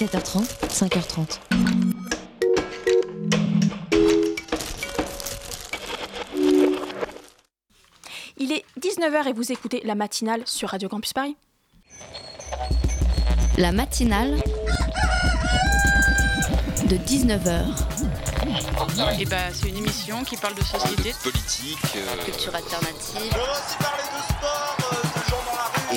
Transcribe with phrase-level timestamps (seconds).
[0.00, 1.40] 7h30, 5h30.
[8.36, 11.36] Il est 19h et vous écoutez la matinale sur Radio Campus Paris.
[13.56, 14.36] La matinale
[16.86, 17.66] de 19h.
[19.20, 23.34] Et bah, c'est une émission qui parle de société, politique, euh, Culture alternative.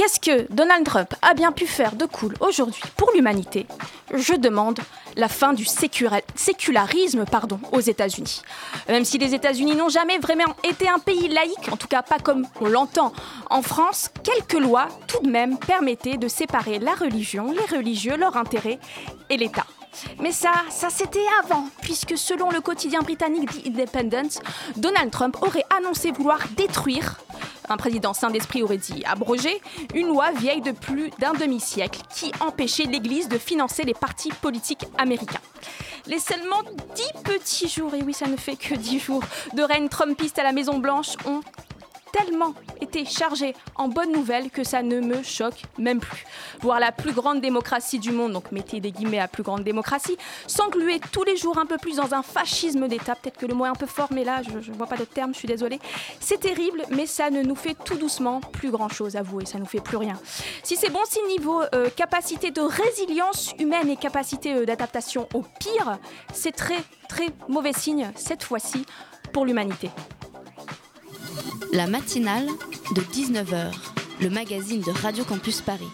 [0.00, 3.66] qu'est-ce que Donald Trump a bien pu faire de cool aujourd'hui pour l'humanité?
[4.14, 4.80] Je demande
[5.14, 7.26] la fin du sécularisme
[7.72, 8.40] aux États-Unis.
[8.88, 12.18] Même si les États-Unis n'ont jamais vraiment été un pays laïque, en tout cas pas
[12.18, 13.12] comme on l'entend
[13.50, 18.38] en France, quelques lois tout de même permettaient de séparer la religion, les religieux, leurs
[18.38, 18.78] intérêts
[19.28, 19.66] et l'État.
[20.20, 24.40] Mais ça, ça c'était avant, puisque selon le quotidien britannique The Independent,
[24.76, 27.18] Donald Trump aurait annoncé vouloir détruire
[27.70, 29.60] un président saint d'esprit aurait dit abroger
[29.94, 34.86] une loi vieille de plus d'un demi-siècle qui empêchait l'Église de financer les partis politiques
[34.98, 35.40] américains.
[36.06, 36.62] Les seulement
[36.96, 39.22] dix petits jours, et oui ça ne fait que dix jours,
[39.54, 41.42] de règne trumpiste à la Maison-Blanche ont
[42.12, 46.24] tellement été chargés en bonnes nouvelles que ça ne me choque même plus.
[46.60, 50.16] Voir la plus grande démocratie du monde, donc mettez des guillemets à plus grande démocratie,
[50.46, 53.66] s'engluer tous les jours un peu plus dans un fascisme d'État, peut-être que le mot
[53.66, 55.78] est un peu fort, mais là je ne vois pas d'autre terme, je suis désolée.
[56.20, 59.80] C'est terrible, mais ça ne nous fait tout doucement plus grand-chose, avouez, ça nous fait
[59.80, 60.18] plus rien.
[60.62, 65.42] Si c'est bon signe niveau euh, capacité de résilience humaine et capacité euh, d'adaptation au
[65.42, 65.98] pire,
[66.32, 68.86] c'est très très mauvais signe cette fois-ci
[69.32, 69.90] pour l'humanité.
[71.72, 72.48] La matinale
[72.96, 73.72] de 19h,
[74.20, 75.88] le magazine de Radio Campus Paris.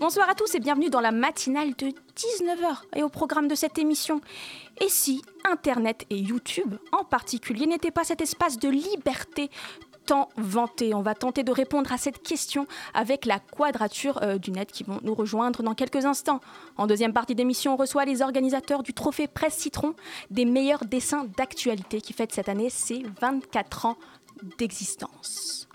[0.00, 3.78] Bonsoir à tous et bienvenue dans la matinale de 19h et au programme de cette
[3.78, 4.20] émission.
[4.80, 9.50] Et si Internet et YouTube en particulier n'étaient pas cet espace de liberté
[10.04, 10.94] tant vanté?
[10.94, 14.82] On va tenter de répondre à cette question avec la quadrature euh, du net qui
[14.82, 16.40] vont nous rejoindre dans quelques instants.
[16.76, 19.94] En deuxième partie d'émission, on reçoit les organisateurs du trophée Presse Citron
[20.30, 23.96] des meilleurs dessins d'actualité qui fête cette année ses 24 ans
[24.58, 25.68] d'existence.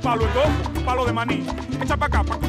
[0.00, 1.46] Mayarín, palo el palo de maní.
[1.80, 2.39] Echa pa' acá, pa'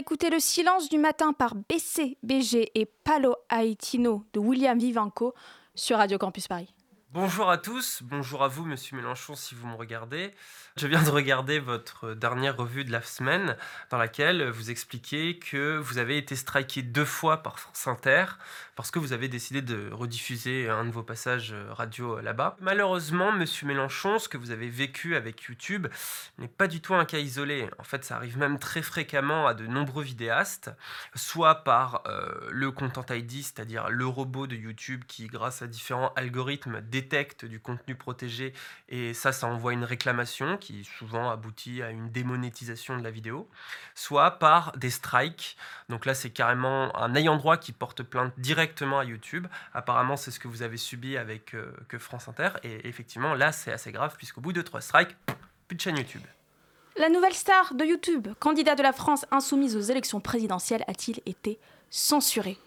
[0.00, 5.34] d'écouter Le silence du matin par BC, BG et Palo Haitino de William Vivanco
[5.74, 6.72] sur Radio Campus Paris.
[7.12, 10.32] Bonjour à tous, bonjour à vous, monsieur Mélenchon, si vous me regardez.
[10.76, 13.56] Je viens de regarder votre dernière revue de la semaine,
[13.90, 18.26] dans laquelle vous expliquez que vous avez été striké deux fois par France Inter,
[18.76, 22.56] parce que vous avez décidé de rediffuser un de vos passages radio là-bas.
[22.60, 25.88] Malheureusement, monsieur Mélenchon, ce que vous avez vécu avec YouTube
[26.38, 27.68] n'est pas du tout un cas isolé.
[27.80, 30.70] En fait, ça arrive même très fréquemment à de nombreux vidéastes,
[31.16, 36.12] soit par euh, le Content ID, c'est-à-dire le robot de YouTube qui, grâce à différents
[36.14, 38.52] algorithmes, détecte du contenu protégé
[38.88, 43.48] et ça, ça envoie une réclamation qui souvent aboutit à une démonétisation de la vidéo,
[43.94, 45.56] soit par des strikes.
[45.88, 49.46] Donc là, c'est carrément un ayant droit qui porte plainte directement à YouTube.
[49.72, 52.50] Apparemment, c'est ce que vous avez subi avec euh, que France Inter.
[52.62, 55.16] Et effectivement, là, c'est assez grave puisqu'au bout de trois strikes,
[55.68, 56.22] plus de chaîne YouTube.
[56.96, 61.58] La nouvelle star de YouTube, candidat de la France insoumise aux élections présidentielles, a-t-il été
[61.88, 62.58] censuré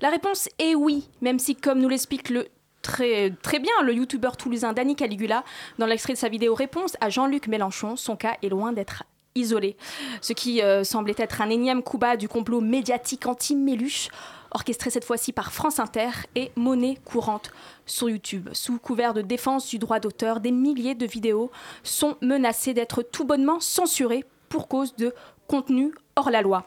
[0.00, 2.48] La réponse est oui, même si, comme nous l'explique le
[2.82, 5.44] très, très bien le youtubeur toulousain Danny Caligula,
[5.78, 9.76] dans l'extrait de sa vidéo réponse à Jean-Luc Mélenchon, son cas est loin d'être isolé.
[10.20, 14.08] Ce qui euh, semblait être un énième coup bas du complot médiatique anti-Méluche,
[14.50, 17.50] orchestré cette fois-ci par France Inter et monnaie courante
[17.86, 18.50] sur YouTube.
[18.52, 21.50] Sous couvert de défense du droit d'auteur, des milliers de vidéos
[21.82, 25.14] sont menacées d'être tout bonnement censurées pour cause de
[25.46, 26.66] contenu hors la loi.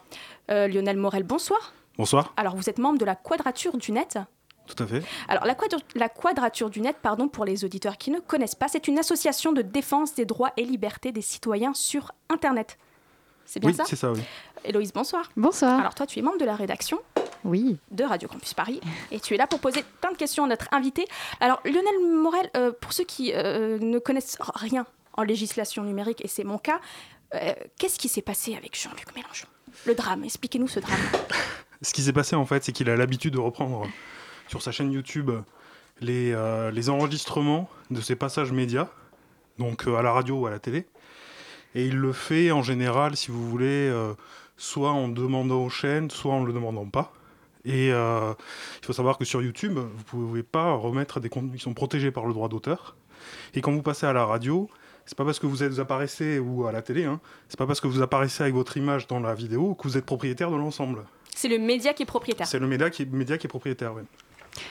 [0.50, 1.72] Euh, Lionel Morel, bonsoir.
[1.98, 4.18] Bonsoir, Alors, vous êtes membre de la Quadrature du Net.
[4.66, 5.02] Tout à fait.
[5.28, 8.68] Alors, la, quadra- la Quadrature du Net, pardon, pour les auditeurs qui ne connaissent pas,
[8.68, 12.78] c'est une association de défense des droits et libertés des citoyens sur Internet.
[13.44, 13.84] C'est bien Oui, ça?
[13.86, 14.20] c'est ça, oui.
[14.64, 15.30] Héloïse, bonsoir.
[15.36, 15.78] Bonsoir.
[15.80, 16.98] Alors, toi, tu es membre de la rédaction
[17.44, 17.78] oui.
[17.92, 18.80] de Radio Campus Paris
[19.12, 21.06] et tu es là pour poser plein de questions à notre invité.
[21.40, 26.28] Alors, Lionel Morel, euh, pour ceux qui euh, ne connaissent rien en législation numérique, et
[26.28, 26.80] c'est mon cas,
[27.34, 29.46] euh, qu'est-ce qui s'est passé avec Jean-Luc Mélenchon?
[29.86, 30.98] Le drame, expliquez-nous ce drame.
[31.82, 33.86] Ce qui s'est passé, en fait, c'est qu'il a l'habitude de reprendre
[34.48, 35.30] sur sa chaîne YouTube
[36.00, 38.88] les, euh, les enregistrements de ses passages médias,
[39.58, 40.86] donc euh, à la radio ou à la télé.
[41.74, 44.14] Et il le fait en général, si vous voulez, euh,
[44.56, 47.12] soit en demandant aux chaînes, soit en ne le demandant pas.
[47.64, 51.64] Et il faut savoir que sur YouTube, vous ne pouvez pas remettre des contenus qui
[51.64, 52.94] sont protégés par le droit d'auteur.
[53.54, 54.70] Et quand vous passez à la radio,
[55.04, 57.66] c'est pas parce que vous, êtes, vous apparaissez ou à la télé, hein, c'est pas
[57.66, 60.56] parce que vous apparaissez avec votre image dans la vidéo que vous êtes propriétaire de
[60.56, 61.02] l'ensemble.
[61.34, 62.46] C'est le média qui est propriétaire.
[62.46, 64.04] C'est le média qui, média qui est propriétaire, ouais.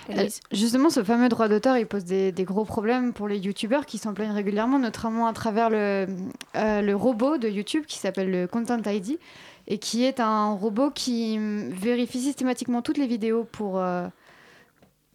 [0.09, 3.85] Euh, justement, ce fameux droit d'auteur, il pose des, des gros problèmes pour les youtubeurs
[3.85, 6.07] qui s'en plaignent régulièrement, notamment à travers le,
[6.55, 9.17] euh, le robot de YouTube qui s'appelle le Content ID
[9.67, 14.07] et qui est un robot qui vérifie systématiquement toutes les vidéos pour, euh,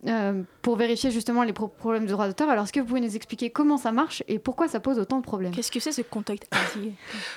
[0.07, 2.49] euh, pour vérifier justement les pro- problèmes de droit d'auteur.
[2.49, 5.19] Alors, est-ce que vous pouvez nous expliquer comment ça marche et pourquoi ça pose autant
[5.19, 5.53] de problèmes?
[5.53, 6.93] Qu'est-ce que c'est ce contact ID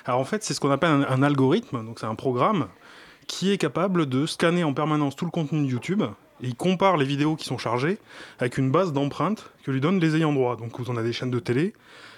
[0.05, 2.67] Alors en fait, c'est ce qu'on appelle un, un algorithme, donc c'est un programme
[3.27, 6.03] qui est capable de scanner en permanence tout le contenu de YouTube
[6.41, 7.97] et il compare les vidéos qui sont chargées
[8.39, 10.55] avec une base d'empreintes que lui donnent les ayants droit.
[10.55, 11.73] Donc en avez des chaînes de télé,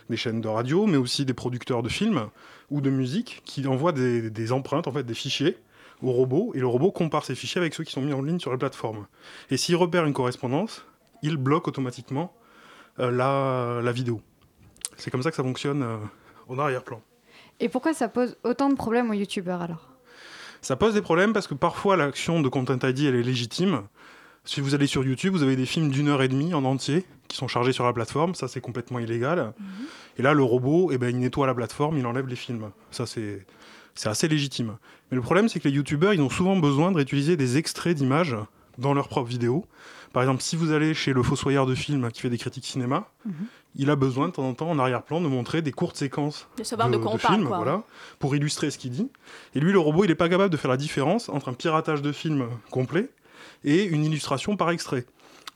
[0.09, 2.27] des chaînes de radio, mais aussi des producteurs de films
[2.69, 5.57] ou de musique qui envoient des, empreintes, en fait des fichiers
[6.01, 8.39] au robot et le robot compare ces fichiers avec ceux qui sont mis en ligne
[8.39, 9.05] sur les plateformes.
[9.49, 10.85] Et s'il repère une correspondance,
[11.21, 12.33] il bloque automatiquement
[12.99, 14.21] euh, la, la vidéo.
[14.97, 15.97] C'est comme ça que ça fonctionne euh,
[16.47, 17.01] en arrière-plan.
[17.59, 19.94] Et pourquoi ça pose autant de problèmes aux youtubeurs alors?
[20.65, 23.83] Ça pose des problèmes parce que parfois l'action de Content ID elle est légitime.
[24.45, 27.05] Si vous allez sur YouTube, vous avez des films d'une heure et demie en entier
[27.27, 29.53] qui sont chargés sur la plateforme, ça c'est complètement illégal.
[30.17, 32.71] Et là, le robot, eh ben, il nettoie la plateforme, il enlève les films.
[32.89, 33.45] Ça c'est
[33.93, 34.77] c'est assez légitime.
[35.11, 37.95] Mais le problème, c'est que les youtubeurs, ils ont souvent besoin de réutiliser des extraits
[37.95, 38.35] d'images
[38.79, 39.65] dans leurs propres vidéos.
[40.13, 43.07] Par exemple, si vous allez chez le fossoyeur de films qui fait des critiques cinéma,
[43.23, 43.33] Mhm.
[43.77, 46.63] Il a besoin de temps en temps en arrière-plan de montrer des courtes séquences De
[46.63, 47.57] savoir de quoi on parle, films, quoi.
[47.57, 47.83] voilà,
[48.19, 49.09] pour illustrer ce qu'il dit.
[49.53, 52.01] Et lui, le robot, il n'est pas capable de faire la différence entre un piratage
[52.01, 53.09] de film complet
[53.63, 55.05] et une illustration par extrait.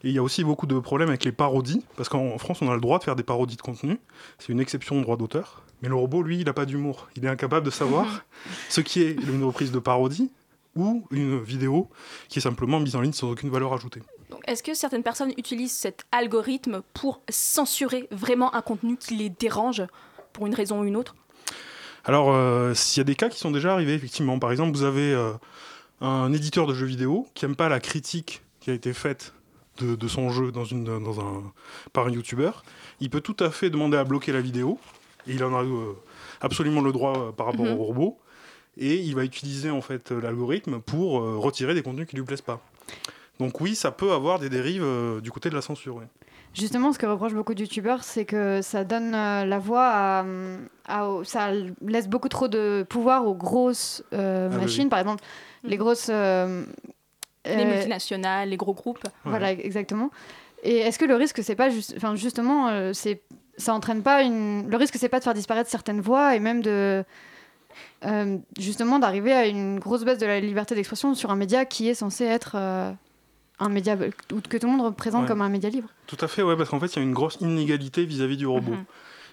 [0.04, 2.70] Et il y a aussi beaucoup de problèmes avec les parodies, parce qu'en France, on
[2.70, 4.00] a le droit de faire des parodies de contenu.
[4.38, 5.64] C'est une exception au droit d'auteur.
[5.82, 7.10] Mais le robot, lui, il n'a pas d'humour.
[7.16, 8.26] Il est incapable de savoir
[8.70, 10.32] ce qui est une reprise de parodie
[10.76, 11.90] ou une vidéo
[12.30, 14.02] qui est simplement mise en ligne sans aucune valeur ajoutée.
[14.46, 19.84] Est-ce que certaines personnes utilisent cet algorithme pour censurer vraiment un contenu qui les dérange
[20.34, 21.16] pour une raison ou une autre?
[22.06, 24.40] Alors, euh, s'il y a des cas qui sont déjà arrivés, effectivement.
[24.40, 25.34] Par exemple, vous avez euh,
[26.02, 29.34] un éditeur de jeux vidéo qui n'aime pas la critique qui a été faite
[29.80, 31.44] de, de son jeu dans une, dans un,
[31.94, 32.64] par un youtubeur.
[33.00, 34.80] Il peut tout à fait demander à bloquer la vidéo.
[35.28, 35.94] Et il en a euh,
[36.42, 37.74] absolument le droit euh, par rapport Mhm.
[37.74, 38.20] au robot.
[38.78, 42.62] Et il va utiliser en fait l'algorithme pour retirer des contenus qui lui plaisent pas.
[43.40, 45.96] Donc oui, ça peut avoir des dérives euh, du côté de la censure.
[45.98, 46.06] oui.
[46.54, 50.26] Justement, ce que reprochent beaucoup de youtubeurs, c'est que ça donne euh, la voix
[50.88, 51.52] à, Ça
[51.86, 54.84] laisse beaucoup trop de pouvoir aux grosses euh, Ah machines.
[54.86, 54.90] oui.
[54.90, 55.24] Par exemple,
[55.64, 56.08] les grosses.
[56.10, 56.66] euh,
[57.46, 59.04] Les euh, multinationales, les gros groupes.
[59.26, 60.10] Voilà, exactement.
[60.64, 61.94] Et est-ce que le risque, c'est pas juste.
[61.96, 63.22] Enfin, justement, euh, c'est.
[63.58, 64.68] Ça entraîne pas une.
[64.70, 67.04] Le risque, c'est pas de faire disparaître certaines voix et même de.
[68.06, 71.88] euh, justement, d'arriver à une grosse baisse de la liberté d'expression sur un média qui
[71.90, 72.92] est censé être euh,
[73.60, 73.96] un média
[74.34, 75.28] ou que tout le monde représente Ouais.
[75.28, 75.90] comme un média libre.
[76.08, 78.48] Tout à fait, ouais, parce qu'en fait, il y a une grosse inégalité vis-à-vis du
[78.48, 78.72] robot.
[78.72, 78.86] Mhm.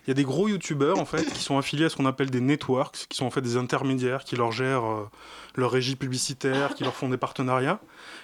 [0.06, 2.30] Il y a des gros youtubeurs en fait qui sont affiliés à ce qu'on appelle
[2.30, 5.08] des networks, qui sont en fait des intermédiaires qui leur gèrent euh,
[5.56, 7.80] leur régie publicitaire, qui leur font des partenariats.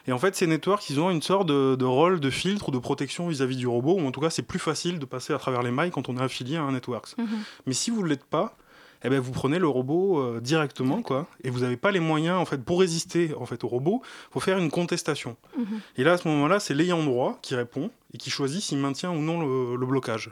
[0.07, 2.73] Et en fait, ces networks, ils ont une sorte de, de rôle de filtre ou
[2.73, 5.39] de protection vis-à-vis du robot, ou en tout cas, c'est plus facile de passer à
[5.39, 7.07] travers les mailles quand on est affilié à un network.
[7.19, 7.27] Mhm.
[7.67, 8.57] Mais si vous ne l'êtes pas,
[9.05, 12.39] eh ben, vous prenez le robot euh, directement, quoi, et vous n'avez pas les moyens,
[12.39, 15.37] en fait, pour résister en fait, au robot, faut faire une contestation.
[15.57, 15.81] Mhm.
[15.97, 19.11] Et là, à ce moment-là, c'est l'ayant droit qui répond et qui choisit s'il maintient
[19.11, 20.31] ou non le, le blocage.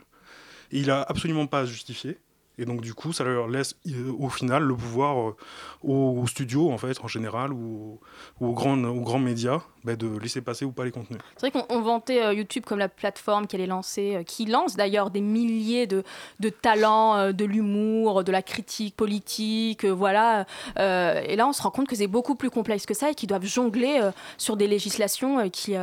[0.73, 2.19] Et il a absolument pas à se justifier.
[2.59, 5.37] Et donc, du coup, ça leur laisse euh, au final le pouvoir euh,
[5.83, 7.99] aux, studios, en fait, en général, ou,
[8.39, 11.19] aux, grands, aux grands médias, bah, de laisser passer ou pas les contenus.
[11.37, 14.45] C'est vrai qu'on on vantait euh, YouTube comme la plateforme qui allait lancer, euh, qui
[14.45, 16.05] lance d'ailleurs des milliers de,
[16.51, 20.45] talents, de l'humour, de la critique politique, voilà.
[20.77, 23.29] Et là, on se rend compte que c'est beaucoup plus complexe que ça et qu'ils
[23.29, 25.77] doivent jongler sur des législations qui,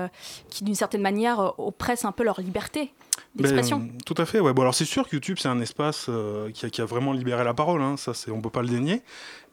[0.62, 2.92] d'une certaine manière, oppressent un peu leur liberté
[3.38, 3.80] d'expression.
[3.80, 4.54] Ben, tout à fait, ouais.
[4.54, 7.14] Bon, alors c'est sûr que YouTube, c'est un espace euh, qui, a, qui a vraiment
[7.14, 9.02] libéré la parole, hein, ça, c'est, on peut pas le dénier.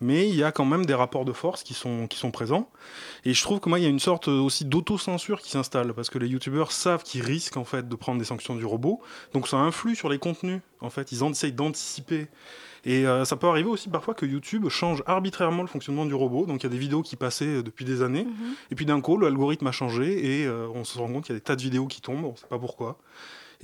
[0.01, 2.69] Mais il y a quand même des rapports de force qui sont, qui sont présents.
[3.25, 5.95] Et je trouve que moi, il y a une sorte euh, aussi d'autocensure qui s'installe,
[5.95, 9.01] parce que les YouTubeurs savent qu'ils risquent en fait de prendre des sanctions du robot.
[9.33, 11.13] Donc ça influe sur les contenus, en fait.
[11.13, 12.29] Ils en essayent d'anticiper.
[12.87, 16.47] Et euh, ça peut arriver aussi parfois que YouTube change arbitrairement le fonctionnement du robot.
[16.47, 18.25] Donc il y a des vidéos qui passaient depuis des années.
[18.25, 18.55] Mhm.
[18.71, 21.37] Et puis d'un coup, l'algorithme a changé et euh, on se rend compte qu'il y
[21.37, 22.99] a des tas de vidéos qui tombent, on ne sait pas pourquoi.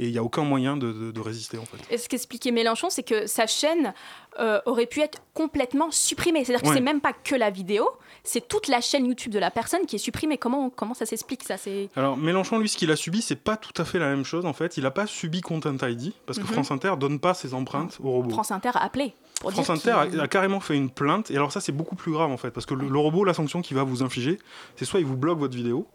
[0.01, 1.77] Et il n'y a aucun moyen de, de- de résister en fait.
[1.95, 3.93] Et ce qu'expliquait Mélenchon, c'est que sa chaîne
[4.41, 6.45] euh, aurait pu être complètement supprimée.
[6.45, 6.75] C'est-à-dire que Ouais.
[6.77, 7.89] c'est même pas que la vidéo,
[8.25, 10.39] c'est toute la chaîne YouTube de la personne qui est supprimée.
[10.39, 11.57] Comment, comment ça s'explique ça?
[11.59, 11.91] C'est...
[11.97, 14.47] Alors Mélenchon, lui, ce qu'il a subi, c'est pas tout à fait la même chose
[14.47, 14.77] en fait.
[14.79, 16.51] Il n'a pas subi Content ID parce que Mhm.
[16.53, 18.31] France Inter donne pas ses empreintes aux robots.
[18.31, 21.63] France Inter a appelé pour France Inter a carrément fait une plainte, et alors ça
[21.63, 23.85] c'est beaucoup plus grave en fait, parce que le, le robot, la sanction qu'il va
[23.85, 24.39] vous infliger,
[24.77, 25.87] c'est soit il vous bloque votre vidéo,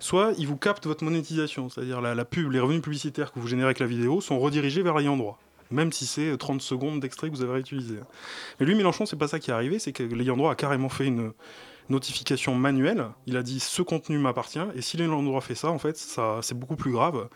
[0.00, 3.66] soit il vous capte votre monétisation, c'est-à-dire la, pub, les revenus publicitaires que vous générez
[3.66, 5.38] avec la vidéo sont redirigés vers l'ayant droit.
[5.70, 7.96] Même si c'est 30 secondes d'extrait que vous avez réutilisé.
[8.58, 10.88] Mais lui, Mélenchon, c'est pas ça qui est arrivé, c'est que l'ayant droit a carrément
[10.88, 11.32] fait une
[11.90, 13.06] notification manuelle.
[13.26, 16.38] Il a dit ce contenu m'appartient, et si l'ayant droit fait ça, en fait, ça,
[16.42, 17.28] c'est beaucoup plus grave,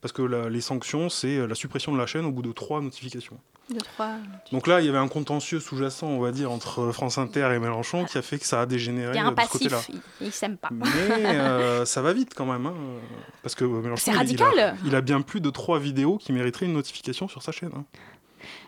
[0.00, 2.80] parce que la- les sanctions, c'est la suppression de la chaîne au bout de trois
[2.80, 3.38] notifications.
[3.70, 4.16] Deux, trois.
[4.50, 7.60] Donc là, il y avait un contentieux sous-jacent, on va dire, entre France Inter et
[7.60, 9.72] Mélenchon qui a fait que ça a dégénéré Il y a euh, un de passif,
[9.90, 10.70] il, il s'aime pas.
[10.72, 10.86] Mais
[11.36, 12.98] euh, ça va vite quand même, hein, euh,
[13.44, 14.48] parce que Mélenchon, C'est il- radical.
[14.54, 17.52] Il, a, il a bien plus de trois vidéos qui mériteraient une notification sur sa
[17.52, 17.70] chaîne.
[17.76, 17.84] hein.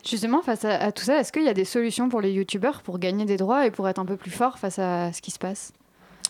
[0.08, 2.82] Justement, face à, à tout ça, est-ce qu'il y a des solutions pour les youtubeurs
[2.82, 5.30] pour gagner des droits et pour être un peu plus fort face à ce qui
[5.30, 5.72] se passe?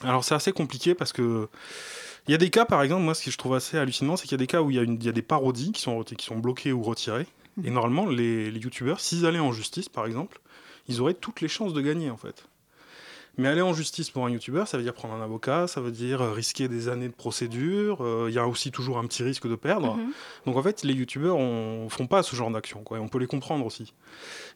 [0.02, 1.48] Alors c'est assez compliqué parce que
[2.28, 4.24] il y a des cas, par exemple, moi ce que je trouve assez hallucinant, c'est
[4.24, 5.72] qu'il y a des cas où il y a, une- il y a des parodies
[5.72, 7.26] qui sont, qui sont bloquées ou retirées.
[7.64, 10.40] Et normalement, les, les youtubeurs, s'ils allaient en justice, par exemple,
[10.88, 12.46] ils auraient toutes les chances de gagner en fait.
[13.38, 15.90] Mais aller en justice pour un youtubeur, ça veut dire prendre un avocat, ça veut
[15.90, 17.98] dire euh, risquer des années de procédure.
[18.02, 19.94] euh, Il y a aussi toujours un petit risque de perdre.
[19.96, 20.12] Mhm.
[20.46, 23.26] Donc en fait, les youtubeurs ne font pas ce genre d'action, et on peut les
[23.26, 23.94] comprendre aussi.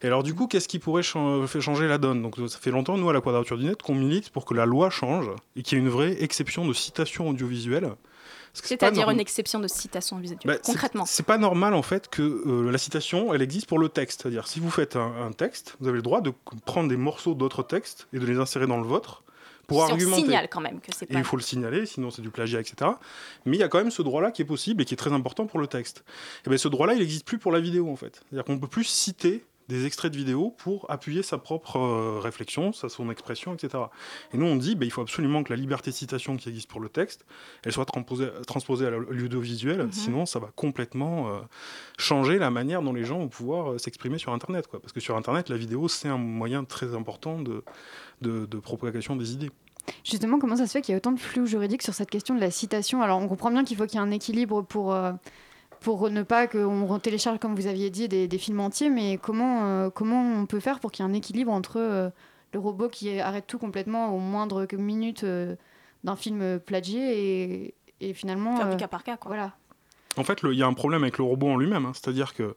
[0.03, 2.21] Et alors du coup, qu'est-ce qui pourrait changer la donne?
[2.21, 4.65] Donc ça fait longtemps, nous, à la Quadrature du Net, qu'on milite pour que la
[4.67, 7.93] loi change et qu'il y ait une vraie exception de citation audiovisuelle.
[8.63, 10.39] C'est-à-dire une exception de citation visuelle.
[10.45, 11.05] bah, concrètement.
[11.05, 14.21] C'est pas normal en fait que euh, la citation elle existe pour le texte.
[14.21, 16.31] C'est-à-dire si vous faites un, un texte, vous avez le droit de
[16.65, 19.23] prendre des morceaux d'autres textes et de les insérer dans le vôtre
[19.67, 20.21] pour Si on argumenter.
[20.23, 22.91] signale quand même que c'est Et il faut le signaler, sinon c'est du plagiat, etc.
[23.45, 25.11] Mais il y a quand même ce droit-là qui est possible et qui est très
[25.11, 26.03] important pour le texte.
[26.45, 28.21] Et bien ce droit-là, il n'existe plus pour la vidéo en fait.
[28.29, 32.19] C'est-à-dire qu'on ne peut plus citer des extraits de vidéo pour appuyer sa propre euh,
[32.19, 33.83] réflexion, sa, son expression, etc.
[34.33, 36.69] Et nous, on dit, ben, il faut absolument que la liberté de citation qui existe
[36.69, 37.25] pour le texte,
[37.63, 39.91] elle soit transposée, transposée à l'audiovisuel, Mhm.
[39.91, 41.39] sinon ça va complètement euh,
[41.97, 44.67] changer la manière dont les gens vont pouvoir euh, s'exprimer sur Internet.
[44.67, 44.79] Quoi.
[44.79, 47.63] Parce que sur Internet, la vidéo, c'est un moyen très important de,
[48.21, 49.51] de, de propagation des idées.
[50.03, 52.35] Justement, comment ça se fait qu'il y a autant de flou juridique sur cette question
[52.35, 53.01] de la citation?
[53.01, 54.93] Alors, on comprend bien qu'il faut qu'il y ait un équilibre pour,
[55.79, 59.65] pour ne pas qu'on télécharge, comme vous aviez dit, des, des films entiers, mais comment,
[59.65, 62.09] euh, comment on peut faire pour qu'il y ait un équilibre entre euh,
[62.53, 65.55] le robot qui arrête tout complètement au moindre minute euh,
[66.03, 68.57] d'un film plagié et, et finalement...
[68.57, 69.29] Faire du cas par cas, quoi.
[69.29, 69.53] Voilà.
[70.17, 71.85] En fait, il y a un problème avec le robot en lui-même.
[71.85, 71.91] hein.
[71.93, 72.55] C'est-à-dire que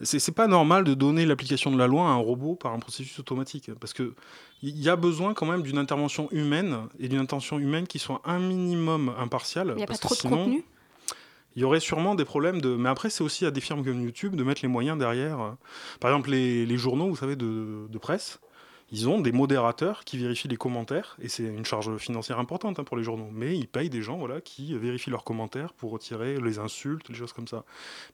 [0.00, 2.78] c'est c'est pas normal de donner l'application de la loi à un robot par un
[2.78, 3.70] processus automatique.
[3.80, 4.14] Parce que
[4.62, 8.20] il y a besoin quand même d'une intervention humaine et d'une intention humaine qui soit
[8.24, 9.70] un minimum impartiale.
[9.70, 10.64] Il n'y a pas que trop de contenu.
[11.58, 12.76] Il y aurait sûrement des problèmes de.
[12.76, 15.40] Mais après, c'est aussi à des firmes comme YouTube de mettre les moyens derrière.
[15.40, 15.50] euh.
[15.98, 18.38] Par exemple, les, les journaux, vous savez, de, de presse,
[18.92, 22.84] ils ont des modérateurs qui vérifient les commentaires, et c'est une charge financière importante hein,
[22.84, 23.28] pour les journaux.
[23.32, 27.16] Mais ils payent des gens voilà, qui vérifient leurs commentaires pour retirer les insultes, les
[27.16, 27.64] choses comme ça.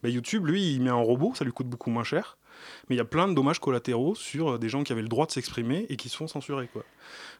[0.02, 2.38] Bah, YouTube, lui, il met un robot, ça lui coûte beaucoup moins cher.
[2.88, 5.26] Mais il y a plein de dommages collatéraux sur des gens qui avaient le droit
[5.26, 6.68] de s'exprimer et qui se font censurer.
[6.72, 6.84] Quoi.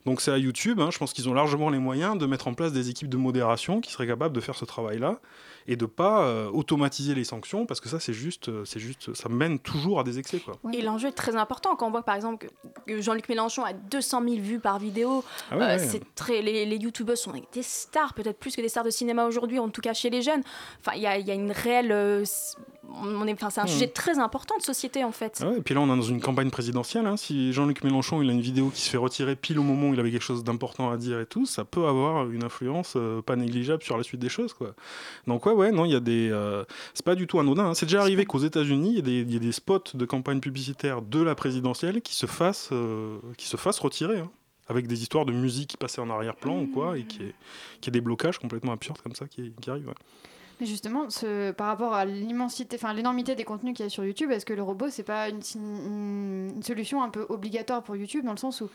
[0.05, 2.53] Donc c'est à YouTube, hein, je pense qu'ils ont largement les moyens de mettre en
[2.53, 5.21] place des équipes de modération qui seraient capables de faire ce travail-là
[5.67, 9.15] et de pas euh, automatiser les sanctions parce que ça c'est juste, euh, c'est juste,
[9.15, 10.39] ça mène toujours à des excès.
[10.41, 10.55] Quoi.
[10.73, 12.47] Et l'enjeu est très important quand on voit par exemple
[12.87, 15.25] que- Jean-Luc Mélenchon a 200 000 vues par vidéo.
[15.51, 15.79] Ah ouais, Euh, ouais.
[15.79, 19.25] c'est très, les, les youtubeurs sont des stars, peut-être plus que des stars de cinéma
[19.27, 20.43] aujourd'hui, en tout cas chez les jeunes.
[20.81, 22.25] Enfin, il y a, il y a une réelle.
[22.91, 23.71] S- on est, enfin, c'est un Mhm.
[23.71, 25.41] sujet très important de société en fait.
[25.43, 27.07] Ah ouais, et puis là, on est dans une campagne présidentielle.
[27.07, 27.17] hein.
[27.17, 29.95] Si Jean-Luc Mélenchon il a une vidéo qui se fait retirer pile au moment où
[29.95, 33.23] il avait quelque chose d'important à dire et tout, ça peut avoir une influence euh,
[33.23, 34.53] pas négligeable sur la suite des choses.
[34.53, 34.75] Quoi.
[35.27, 36.31] Donc, ouais, ouais, non, il y a des.
[36.31, 37.67] euh, c'est pas du tout anodin.
[37.67, 37.75] hein.
[37.75, 41.21] C'est déjà arrivé qu'aux États-Unis, il y, y a des spots de campagne publicitaire de
[41.23, 44.19] la présidentielle qui se fassent, euh, qui se fassent retirer.
[44.21, 44.31] hein.
[44.67, 47.35] Avec des histoires de musique qui passaient en arrière-plan ou quoi, et qui est,
[47.83, 49.89] qui est des blocages complètement absurdes comme ça qui, qui arrivent.
[49.89, 49.95] ouais.
[50.61, 54.05] Mais justement, ce, par rapport à l'immensité, enfin l'énormité des contenus qu'il y a sur
[54.05, 55.43] YouTube, est-ce que le robot, c'est pas une,
[56.63, 58.71] solution un peu obligatoire pour YouTube dans le sens où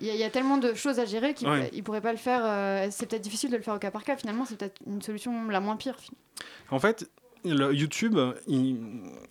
[0.00, 1.70] il y, a- il y a tellement de choses à gérer qu'il Ouais.
[1.82, 2.40] pourrait pas le faire.
[2.44, 4.16] euh, c'est peut-être difficile de le faire au cas par cas.
[4.16, 5.96] Finalement, c'est peut-être une solution la moins pire.
[6.70, 7.10] En fait,
[7.44, 8.76] le YouTube, il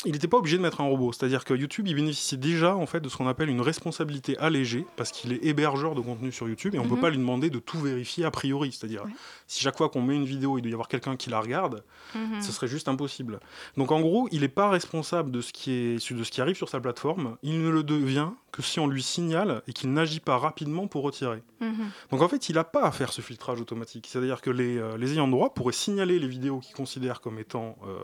[0.05, 1.11] n'était pas obligé de mettre un robot.
[1.11, 4.85] C'est-à-dire que YouTube, il bénéficie déjà en fait de ce qu'on appelle une responsabilité allégée,
[4.95, 6.95] parce qu'il est hébergeur de contenu sur YouTube et on ne Mhm.
[6.95, 8.71] peut pas lui demander de tout vérifier a priori.
[8.71, 9.03] C'est-à-dire,
[9.47, 11.83] si chaque fois qu'on met une vidéo, il doit y avoir quelqu'un qui la regarde,
[12.15, 12.41] Mhm.
[12.41, 13.39] ce serait juste impossible.
[13.77, 16.55] Donc en gros, il n'est pas responsable de ce, qui est, de ce qui arrive
[16.55, 20.19] sur sa plateforme, il ne le devient que si on lui signale et qu'il n'agit
[20.19, 21.43] pas rapidement pour retirer.
[21.61, 21.91] Mhm.
[22.11, 24.07] Donc en fait, il n'a pas à faire ce filtrage automatique.
[24.09, 27.77] C'est-à-dire que les, euh, les ayants droit pourraient signaler les vidéos qu'ils considèrent comme étant
[27.85, 27.99] euh,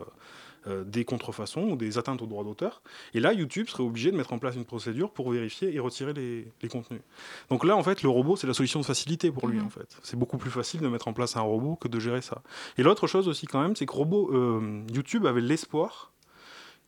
[0.66, 2.82] euh, des contrefaçons ou des atteintes aux droits d'auteur.
[3.12, 6.14] Et là, YouTube serait obligé de mettre en place une procédure pour vérifier et retirer
[6.14, 7.02] les, les contenus.
[7.50, 9.58] Donc là, en fait, le robot, c'est la solution de facilité pour lui.
[9.58, 9.66] Mhm.
[9.66, 12.22] En fait, c'est beaucoup plus facile de mettre en place un robot que de gérer
[12.22, 12.42] ça.
[12.78, 16.13] Et l'autre chose aussi quand même, c'est que robot, euh, YouTube avait l'espoir,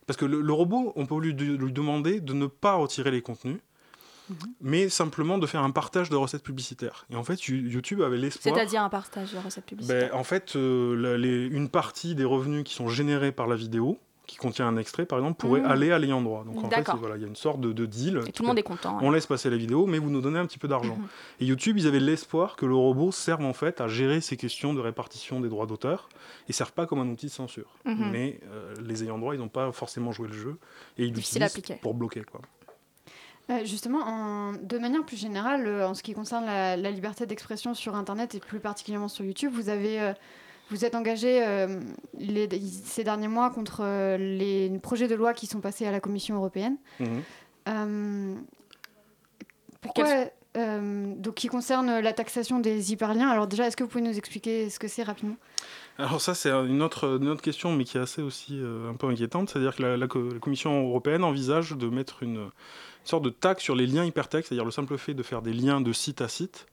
[0.07, 3.23] parce que le, le robot, on peut lui, lui demander de ne pas retirer les
[3.23, 3.59] contenus.
[4.61, 7.07] Mais simplement de faire un partage de recettes publicitaires.
[7.11, 8.57] Et en fait, You- YouTube avait l'espoir.
[8.57, 10.11] C'est-à-dire un partage de recettes publicitaires.
[10.11, 13.55] Ben, en fait, euh, la- les- une partie des revenus qui sont générés par la
[13.55, 15.67] vidéo, qui contient un extrait par exemple, pourrait Mmh.
[15.67, 16.45] aller à l'ayant droit.
[16.45, 18.21] Donc en fait, voilà, il y a une sorte de, de deal.
[18.27, 18.99] Et tout le monde est content.
[19.01, 20.97] On laisse passer la vidéo, mais vous nous donnez un petit peu d'argent.
[20.97, 21.07] Mhm.
[21.41, 24.75] Et YouTube, ils avaient l'espoir que le robot serve en fait à gérer ces questions
[24.75, 26.09] de répartition des droits d'auteur
[26.49, 27.71] et servent pas comme un outil de censure.
[27.85, 28.09] Mhm.
[28.13, 30.57] Mais euh, les ayants droit, ils n'ont pas forcément joué le jeu
[30.99, 32.41] et ils l'utilisent pour bloquer quoi.
[33.49, 37.27] Euh, justement, en- de manière plus générale, euh, en ce qui concerne la, la liberté
[37.27, 40.13] d'expression sur Internet et plus particulièrement sur YouTube, vous avez, euh,
[40.71, 41.81] vous êtes engagé euh,
[42.19, 42.49] les-
[42.85, 46.37] ces derniers mois contre euh, les projets de loi qui sont passés à la Commission
[46.37, 46.77] européenne.
[47.01, 47.23] Mhm.
[47.69, 48.35] Euh,
[49.81, 50.07] pourquoi
[50.57, 53.29] euh, donc qui concerne la taxation des hyperliens?
[53.29, 55.37] Alors déjà, est-ce que vous pouvez nous expliquer ce que c'est rapidement?
[55.99, 58.95] Alors ça, c'est une autre, une autre question, mais qui est assez aussi euh, un
[58.95, 59.51] peu inquiétante.
[59.51, 62.51] C'est-à-dire que la, la co- la Commission européenne envisage de mettre une, une
[63.05, 65.81] sorte de taxe sur les liens hypertextes, c'est-à-dire le simple fait de faire des liens
[65.81, 66.67] de site à site,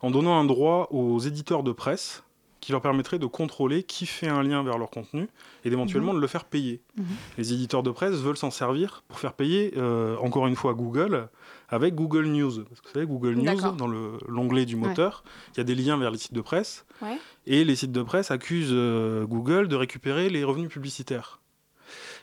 [0.00, 2.22] en donnant un droit aux éditeurs de presse
[2.60, 5.28] qui leur permettrait de contrôler qui fait un lien vers leur contenu
[5.64, 6.80] et d'éventuellement de le faire payer.
[6.96, 7.04] Mhm.
[7.38, 11.28] Les éditeurs de presse veulent s'en servir pour faire payer, euh, encore une fois, Google
[11.68, 12.64] avec Google News.
[12.64, 13.44] Parce que vous savez, Google News,
[13.76, 15.22] dans le- l'onglet du moteur,
[15.54, 16.84] il y a des liens vers les sites de presse.
[17.02, 17.18] Ouais.
[17.46, 21.40] Et les sites de presse accusent euh, Google de récupérer les revenus publicitaires.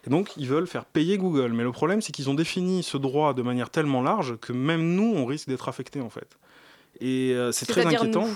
[0.05, 1.53] Et donc, ils veulent faire payer Google.
[1.53, 4.93] Mais le problème, c'est qu'ils ont défini ce droit de manière tellement large que même
[4.95, 6.37] nous, on risque d'être affectés, en fait.
[7.01, 8.27] Et euh, c'est très inquiétant.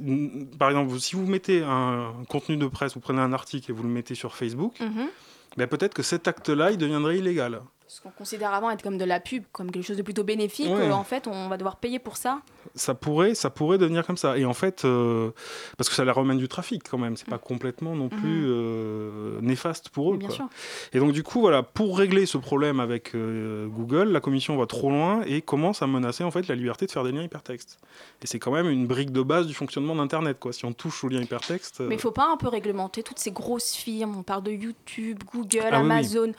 [0.00, 3.74] n- par exemple, si vous mettez un contenu de presse, vous prenez un article et
[3.74, 5.08] vous le mettez sur Facebook, Mhm.
[5.56, 7.60] ben, peut-être que cet acte-là, il deviendrait illégal.
[7.94, 10.68] Ce qu'on considère avant être comme de la pub, comme quelque chose de plutôt bénéfique,
[10.68, 10.90] Ouais.
[10.90, 12.40] en fait, on va devoir payer pour ça.
[12.74, 14.36] ça pourrait, ça pourrait devenir comme ça.
[14.36, 15.30] Et en fait, euh,
[15.78, 19.38] parce que ça leur ramène du trafic quand même, c'est pas complètement non plus euh,
[19.42, 20.16] néfaste pour eux.
[20.16, 20.18] Mm.
[20.18, 20.36] Bien quoi.
[20.38, 20.48] sûr.
[20.92, 24.66] Et donc du coup, voilà, pour régler ce problème avec euh, Google, la commission va
[24.66, 27.78] trop loin et commence à menacer en fait la liberté de faire des liens hypertextes.
[28.22, 30.52] Et c'est quand même une brique de base du fonctionnement d'Internet, quoi.
[30.52, 33.30] Si on touche aux liens hypertextes, Mais il faut pas un peu réglementer toutes ces
[33.30, 35.92] grosses firmes, on parle de YouTube, Google, Ah oui, oui.
[35.92, 36.32] Amazon,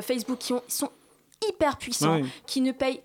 [0.00, 0.90] Facebook, qui ont- sont
[1.48, 2.28] hyper puissants, Oui.
[2.46, 3.00] qui ne payent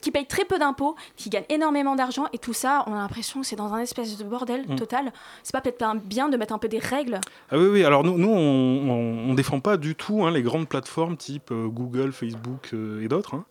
[0.00, 3.40] qui payent très peu d'impôts, qui gagnent énormément d'argent, et tout ça, on a l'impression
[3.42, 4.74] que c'est dans un espèce de bordel Mm.
[4.74, 5.12] total.
[5.44, 7.20] C'est pas peut-être pas bien de mettre un peu des règles
[7.52, 10.68] Ah oui, oui, alors nous, nous on, on défend pas du tout hein, les grandes
[10.68, 13.34] plateformes type euh, Google, Facebook euh, et d'autres.
[13.34, 13.44] hein.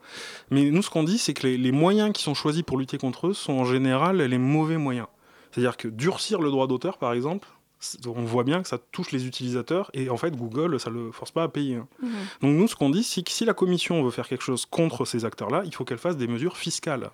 [0.52, 2.98] Mais nous, ce qu'on dit, c'est que les, les moyens qui sont choisis pour lutter
[2.98, 5.08] contre eux sont en général les mauvais moyens.
[5.52, 7.48] C'est-à-dire que durcir le droit d'auteur, par exemple,
[8.06, 11.32] on voit bien que ça touche les utilisateurs et en fait, Google, ça le force
[11.32, 11.76] pas à payer.
[11.76, 11.88] hein.
[12.02, 12.10] Mhm.
[12.42, 15.06] Donc nous, ce qu'on dit, c'est que si la commission veut faire quelque chose contre
[15.06, 17.12] ces acteurs-là, il faut qu'elle fasse des mesures fiscales.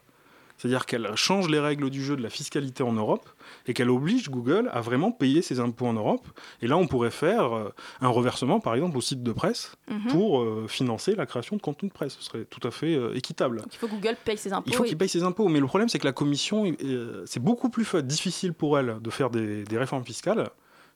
[0.62, 3.28] C'est-à-dire qu'elle change les règles du jeu de la fiscalité en Europe
[3.66, 6.28] et qu'elle oblige Google à vraiment payer ses impôts en Europe.
[6.62, 7.70] Et là, on pourrait faire euh,
[8.00, 10.08] un reversement, par exemple, au site de presse Mhm.
[10.12, 12.16] pour euh, financer la création de contenu de presse.
[12.20, 13.64] Ce serait tout à fait euh, équitable.
[13.72, 14.70] Il faut que Google paye ses impôts.
[14.70, 15.48] Il faut et- qu'il paye ses impôts.
[15.48, 16.72] Mais le problème, c'est que la commission,
[17.26, 20.50] c'est beaucoup plus difficile pour elle de faire des, des réformes fiscales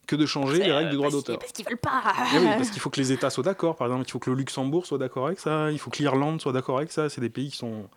[0.05, 1.39] que de changer les règles du droit d'auteur.
[1.39, 2.03] Parce qu'ils veulent pas.
[2.33, 3.75] Eh oui, parce qu'il faut que les États soient d'accord.
[3.75, 5.71] Par exemple, il faut que le Luxembourg soit d'accord avec ça.
[5.71, 7.09] Il faut que l'Irlande soit d'accord avec ça.
[7.09, 7.87] C'est des pays qui sont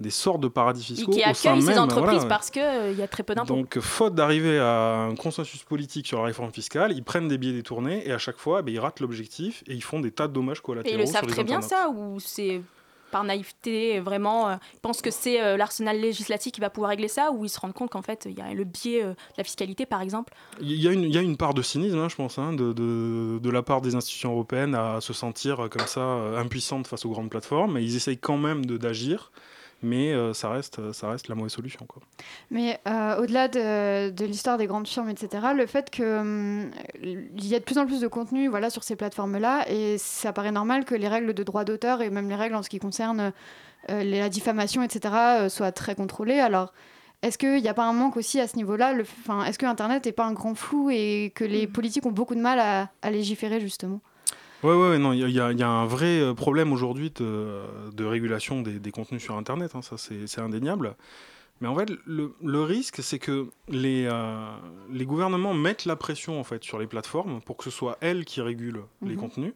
[0.00, 2.28] des sortes de paradis Et fiscaux qui accueillent ces entreprises voilà.
[2.28, 3.54] parce qu'il il y a très peu d'impôts.
[3.54, 7.52] Donc, faute d'arriver à un consensus politique sur la réforme fiscale, ils prennent des billets
[7.54, 10.28] détournés et à chaque fois, eh ben, ils ratent l'objectif et ils font des tas
[10.28, 10.96] de dommages Et collatéraux.
[10.96, 12.60] ils le sur savent les très bien ça, ou c'est
[13.14, 17.30] par naïveté, vraiment, euh, pensent que c'est euh, l'arsenal législatif qui va pouvoir régler ça,
[17.30, 19.44] ou ils se rendent compte qu'en fait, il y a le biais euh, de la
[19.44, 20.34] fiscalité, par exemple?
[20.60, 23.82] Il y, a une, part de cynisme, hein, je pense, hein, de, de, la part
[23.82, 26.02] des institutions européennes à se sentir euh, comme ça
[26.36, 27.78] impuissantes face aux grandes plateformes.
[27.78, 29.30] Et ils essayent quand même d'agir,
[29.84, 31.84] mais euh, ça, reste, ça reste la mauvaise solution.
[31.86, 32.02] Quoi.
[32.50, 36.04] Mais euh, au-delà de, de l'histoire des grandes firmes, etc., le fait qu'il
[37.40, 40.52] y a de plus en plus de contenu voilà, sur ces plateformes-là, et ça paraît
[40.52, 43.32] normal que les règles de droit d'auteur et même les règles en ce qui concerne
[43.90, 46.40] euh, les- la diffamation, etc., euh, soient très contrôlées.
[46.40, 46.72] Alors,
[47.22, 48.94] est-ce qu'il n'y a pas un manque aussi à ce niveau-là
[49.46, 52.40] Est-ce que Internet n'est pas un grand flou et que les politiques ont beaucoup de
[52.40, 54.00] mal à, à légiférer, justement?
[54.64, 57.60] Ouais, ouais, non, il y, a- y y un vrai euh, problème aujourd'hui de,
[57.92, 60.96] de régulation des, des contenus sur Internet, hein, ça c'est indéniable.
[61.60, 64.46] Mais en fait, le, le risque, c'est que les, euh,
[64.90, 68.24] les gouvernements mettent la pression en fait sur les plateformes pour que ce soit elles
[68.24, 69.16] qui régulent les Mhm.
[69.16, 69.52] contenus.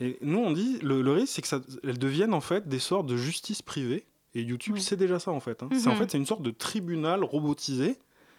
[0.00, 3.16] Et nous, on dit, le, le risque, c'est qu'elles deviennent en fait des sortes de
[3.16, 4.80] justice privée Et YouTube, Oui.
[4.80, 5.62] c'est déjà ça en fait.
[5.62, 5.68] hein.
[5.72, 5.96] C'est en Mhm.
[5.98, 7.98] fait c'est une sorte de tribunal robotisé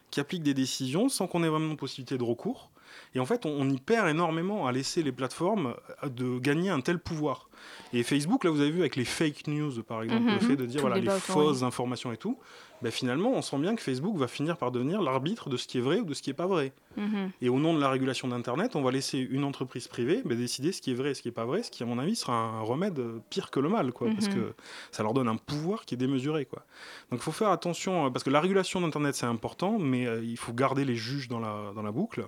[0.10, 2.71] qui applique des décisions sans qu'on ait vraiment possibilité de recours.
[3.16, 6.70] Et en fait, on, on y perd énormément à laisser les plateformes euh, de gagner
[6.70, 7.50] un tel pouvoir.
[7.94, 10.34] Et Facebook, là, vous avez vu avec les fake news, par exemple, Mhm.
[10.34, 12.38] le fait de dire voilà, le les fausses informations et tout,
[12.82, 15.78] ben, finalement, on sent bien que Facebook va finir par devenir l'arbitre de ce qui
[15.78, 16.74] est vrai ou de ce qui n'est pas vrai.
[16.98, 17.30] Mhm.
[17.42, 20.72] Et au nom de la régulation d'Internet, on va laisser une entreprise privée ben, décider
[20.72, 22.16] ce qui est vrai et ce qui n'est pas vrai, ce qui, à mon avis,
[22.16, 24.34] sera un remède euh, pire que le mal, quoi, parce Mhm.
[24.34, 24.54] que
[24.92, 26.46] ça leur donne un pouvoir qui est démesuré.
[26.46, 26.64] Quoi.
[27.12, 30.24] Donc il faut faire attention, euh, parce que la régulation d'Internet, c'est important, mais euh,
[30.24, 32.26] il faut garder les juges dans la, dans la boucle,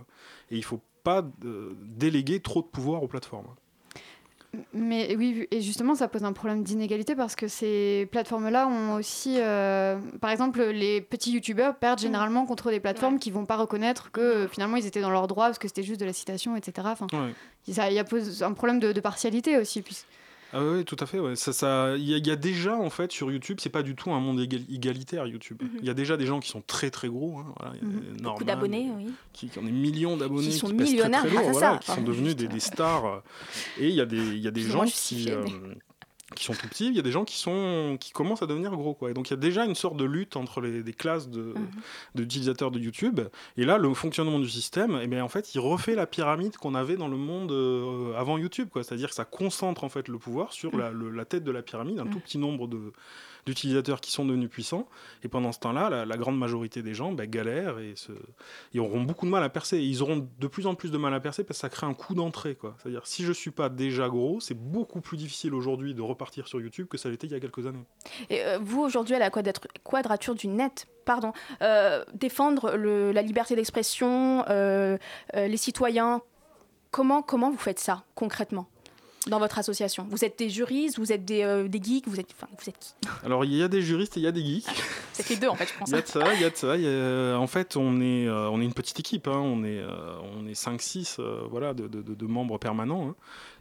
[0.54, 3.48] et il ne faut pas euh, déléguer trop de pouvoir aux plateformes.
[4.72, 9.38] Mais oui, et justement, ça pose un problème d'inégalité parce que ces plateformes-là ont aussi,
[9.40, 14.12] euh, par exemple, les petits youtubeurs perdent généralement contre des plateformes qui vont pas reconnaître
[14.12, 16.56] que euh, finalement ils étaient dans leurs droits parce que c'était juste de la citation,
[16.56, 16.88] etc.
[16.92, 17.74] Enfin, Ouais.
[17.74, 19.82] ça, il y a pose un problème de, de partialité aussi.
[19.82, 19.98] Puis...
[20.54, 21.20] Ah oui, tout à fait.
[21.20, 21.36] ouais.
[21.36, 23.82] Ça, ça, il y, a- il y a déjà en fait sur YouTube, c'est pas
[23.84, 25.62] du tout un monde égal- égalitaire YouTube.
[25.80, 27.40] Il y a déjà des gens qui sont très très gros.
[27.40, 27.74] hein, voilà.
[27.76, 28.02] Il y a Mhm.
[28.22, 29.08] Norman, Beaucoup d'abonnés, oui.
[29.34, 31.78] qui, qui ont des millions d'abonnés, Qui sont très, millionnaires très lourd, voilà, ça.
[31.80, 33.24] qui sont devenus juste, des, des stars.
[33.80, 35.44] Et il y a des, y a des gens qui, euh,
[36.34, 38.72] qui sont tout petits, il y a des gens qui, sont, qui commencent à devenir
[38.72, 38.94] gros.
[38.94, 39.12] Quoi.
[39.12, 41.54] Et donc il y a déjà une sorte de lutte entre les, des classes de-
[41.54, 41.68] Mhm.
[42.16, 43.22] d'utilisateurs de, YouTube.
[43.58, 46.76] Et là, le fonctionnement du système, eh bien, en fait, il refait la pyramide qu'on
[46.76, 48.70] avait dans le monde euh, avant YouTube.
[48.76, 51.62] C'est-à-dire que ça concentre en fait, le pouvoir sur la, le- la tête de la
[51.62, 52.92] pyramide, un tout petit nombre de
[53.46, 54.88] d'utilisateurs qui sont devenus puissants
[55.22, 58.14] et pendant ce temps-là la, la grande majorité des gens bah, galèrent et, se,
[58.74, 60.98] et auront beaucoup de mal à percer et ils auront de plus en plus de
[60.98, 63.68] mal à percer parce que ça crée un coup d'entrée c'est-à-dire si je suis pas
[63.68, 67.34] déjà gros c'est beaucoup plus difficile aujourd'hui de repartir sur YouTube que ça l'était il
[67.34, 67.86] y a quelques années.
[68.30, 73.56] Et euh, vous, aujourd'hui, à la quadrat- quadrature du net, pardon, euh, défendre la liberté
[73.56, 74.98] d'expression, euh,
[75.36, 76.22] euh, les citoyens,
[76.92, 78.68] comment, comment vous faites ça concrètement?
[79.28, 82.28] Dans votre association Vous êtes des juristes, vous êtes des, euh, des geeks, vous êtes,
[82.36, 82.94] enfin, vous êtes qui?
[83.26, 85.36] Alors il y a des juristes et il y a des geeks Vous êtes les
[85.38, 85.90] deux, en fait, je pense.
[85.90, 86.78] Il y a de ça, il y a de ça.
[86.78, 89.28] y a- En fait, on est, euh, on est une petite équipe.
[89.28, 89.38] hein.
[89.38, 93.16] On est, euh, on est 5-6 euh, voilà, de, de- de- de membres permanents hein.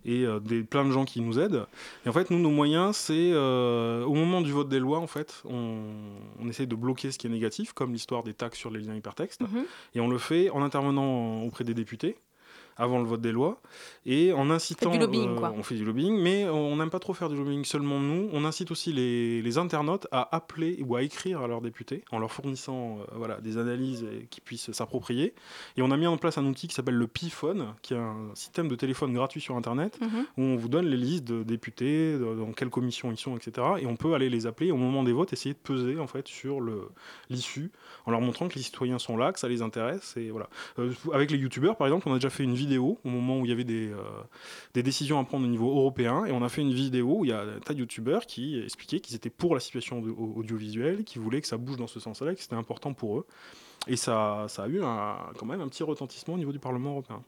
[0.05, 1.66] et euh, des, plein de gens qui nous aident.
[2.05, 5.07] Et en fait, nous, nos moyens, c'est euh, au moment du vote des lois, en
[5.07, 5.85] fait, on,
[6.40, 8.94] on essaie de bloquer ce qui est négatif, comme l'histoire des taxes sur les liens
[8.94, 9.40] hypertextes.
[9.42, 9.64] Mhm.
[9.94, 12.16] Et on le fait en intervenant auprès des députés
[12.76, 13.61] avant le vote des lois
[14.06, 15.52] et en incitant du lobbying, euh, quoi.
[15.56, 18.44] on fait du lobbying mais on n'aime pas trop faire du lobbying seulement nous on
[18.44, 22.32] incite aussi les, les internautes à appeler ou à écrire à leurs députés en leur
[22.32, 25.35] fournissant euh, voilà des analyses et qui puissent s'approprier
[25.76, 28.30] et on a mis en place un outil qui s'appelle le P-Phone qui est un
[28.35, 30.24] système de téléphone gratuit sur internet Mhm.
[30.38, 33.66] où on vous donne les listes de députés, de- dans quelle commission ils sont, etc.
[33.80, 36.26] Et on peut aller les appeler au moment des votes, essayer de peser en fait
[36.28, 36.61] sur
[37.30, 37.70] l'issue,
[38.06, 40.16] en leur montrant que les citoyens sont là, que ça les intéresse.
[40.16, 40.48] Et voilà.
[40.78, 43.44] Euh, avec les youtubeurs, par exemple, on a déjà fait une vidéo au moment où
[43.46, 43.98] il y avait des, euh,
[44.75, 47.29] des décisions à prendre au niveau européen, et on a fait une vidéo où il
[47.29, 51.05] y a un tas de youtubeurs qui expliquaient qu'ils étaient pour la situation audio- audiovisuelle,
[51.05, 53.27] qui voulaient que ça bouge dans ce sens-là, que c'était important pour eux.
[53.88, 56.90] Et ça, ça a eu un- quand même un petit retentissement au niveau du Parlement
[56.92, 57.22] européen.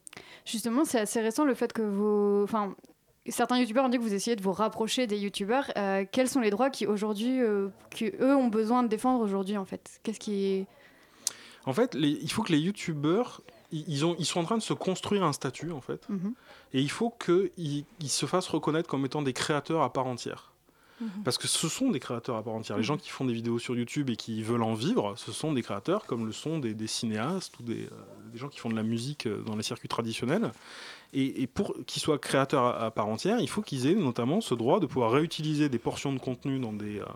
[0.44, 2.42] Justement, c'est assez récent le fait que vous.
[2.44, 2.74] Enfin,
[3.26, 5.66] certains youtubeurs ont dit que vous essayez de vous rapprocher des youtubeurs.
[5.76, 9.56] Euh, quels sont les droits qui aujourd'hui, euh, que eux ont besoin de défendre aujourd'hui
[9.56, 9.98] en fait?
[10.04, 10.66] Qu'est-ce qui
[11.66, 13.40] En fait, les- il faut que les youtubeurs,
[13.74, 16.08] ils, ils ont, ils sont en train de se construire un statut, en fait.
[16.08, 16.34] Mhm.
[16.72, 20.52] Et il faut qu'ils ils se fassent reconnaître comme étant des créateurs à part entière.
[21.00, 21.08] Mhm.
[21.24, 22.76] Parce que ce sont des créateurs à part entière.
[22.76, 25.52] Les gens qui font des vidéos sur YouTube et qui veulent en vivre, ce sont
[25.52, 27.90] des créateurs comme le sont des, des cinéastes ou des, euh,
[28.32, 30.52] des gens qui font de la musique euh, dans les circuits traditionnels.
[31.12, 34.40] Et, et pour qu'ils soient créateurs à, à part entière, il faut qu'ils aient notamment
[34.40, 37.06] ce droit de pouvoir réutiliser des portions de contenu dans des, euh,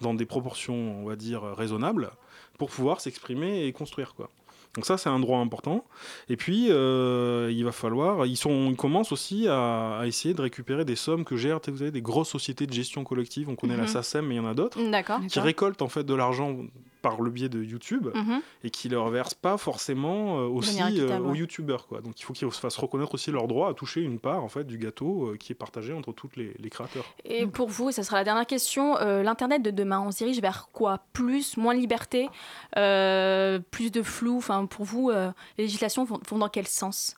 [0.00, 2.10] dans des proportions, on va dire, raisonnables,
[2.58, 4.14] pour pouvoir s'exprimer et construire.
[4.14, 4.28] Quoi.
[4.74, 5.84] Donc ça, c'est un droit important.
[6.28, 8.26] Et puis, euh, il va falloir...
[8.26, 11.78] Ils, sont, ils commencent aussi à, à essayer de récupérer des sommes que gèrent, vous
[11.78, 13.48] savez, des grosses sociétés de gestion collective.
[13.48, 13.88] On connaît la Mhm.
[13.88, 14.82] SACEM, mais il y en a d'autres.
[14.90, 15.20] D'accord.
[15.28, 16.56] Qui récoltent en fait de l'argent
[17.04, 18.40] par le biais de YouTube Mhm.
[18.64, 22.00] et qui leur versent pas forcément euh, aussi euh, aux youtubeurs quoi.
[22.00, 24.48] Donc il faut qu'ils se fassent reconnaître aussi leur droit à toucher une part en
[24.48, 27.04] fait du gâteau euh, qui est partagé entre tous les, les créateurs.
[27.26, 30.18] Et pour vous, et ça sera la dernière question, euh, l'Internet de demain, on se
[30.18, 31.00] dirige vers quoi?
[31.12, 32.28] Plus, moins de liberté,
[32.78, 34.38] euh, plus de flou?
[34.38, 37.16] Enfin, pour vous, euh, les législations vont, vont dans quel sens?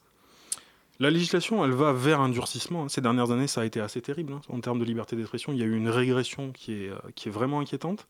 [0.98, 2.84] La législation, elle va vers un durcissement.
[2.84, 2.88] hein.
[2.88, 4.32] Ces dernières années, ça a été assez terrible.
[4.32, 4.40] hein.
[4.48, 7.30] En termes de liberté d'expression, il y a eu une régression qui est, qui est
[7.30, 8.06] vraiment inquiétante.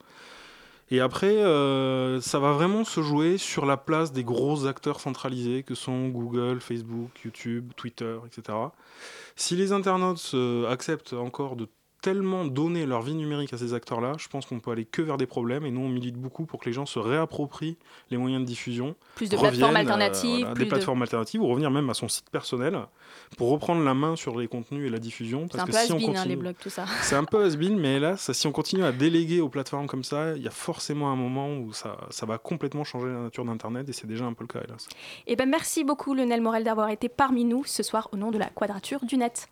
[0.90, 5.64] Et après, euh, ça va vraiment se jouer sur la place des gros acteurs centralisés
[5.64, 8.57] que sont Google, Facebook, YouTube, Twitter, etc.
[9.35, 11.68] Si les internautes euh, acceptent encore de
[12.07, 15.16] tellement donné leur vie numérique à ces acteurs-là, je pense qu'on peut aller que vers
[15.16, 15.66] des problèmes.
[15.66, 17.77] Et nous, on milite beaucoup pour que les gens se réapproprient
[18.12, 18.95] les moyens de diffusion.
[19.16, 21.95] Plus de plateformes euh, alternatives, voilà, plus des de- plateformes alternatives, ou revenir même à
[21.95, 22.79] son site personnel
[23.37, 25.49] pour reprendre la main sur les contenus et la diffusion.
[25.51, 26.85] C'est un peu si on hein, les blogs, tout ça.
[27.03, 30.37] C'est un peu has-been, mais hélas, si on continue à déléguer aux plateformes comme ça,
[30.37, 33.88] il y a forcément un moment où ça, ça va complètement changer la nature d'Internet,
[33.88, 34.88] et c'est déjà un peu le cas, hélas.
[35.27, 38.38] Et ben merci beaucoup Lionel Morel d'avoir été parmi nous ce soir au nom de
[38.38, 39.49] la Quadrature du Net.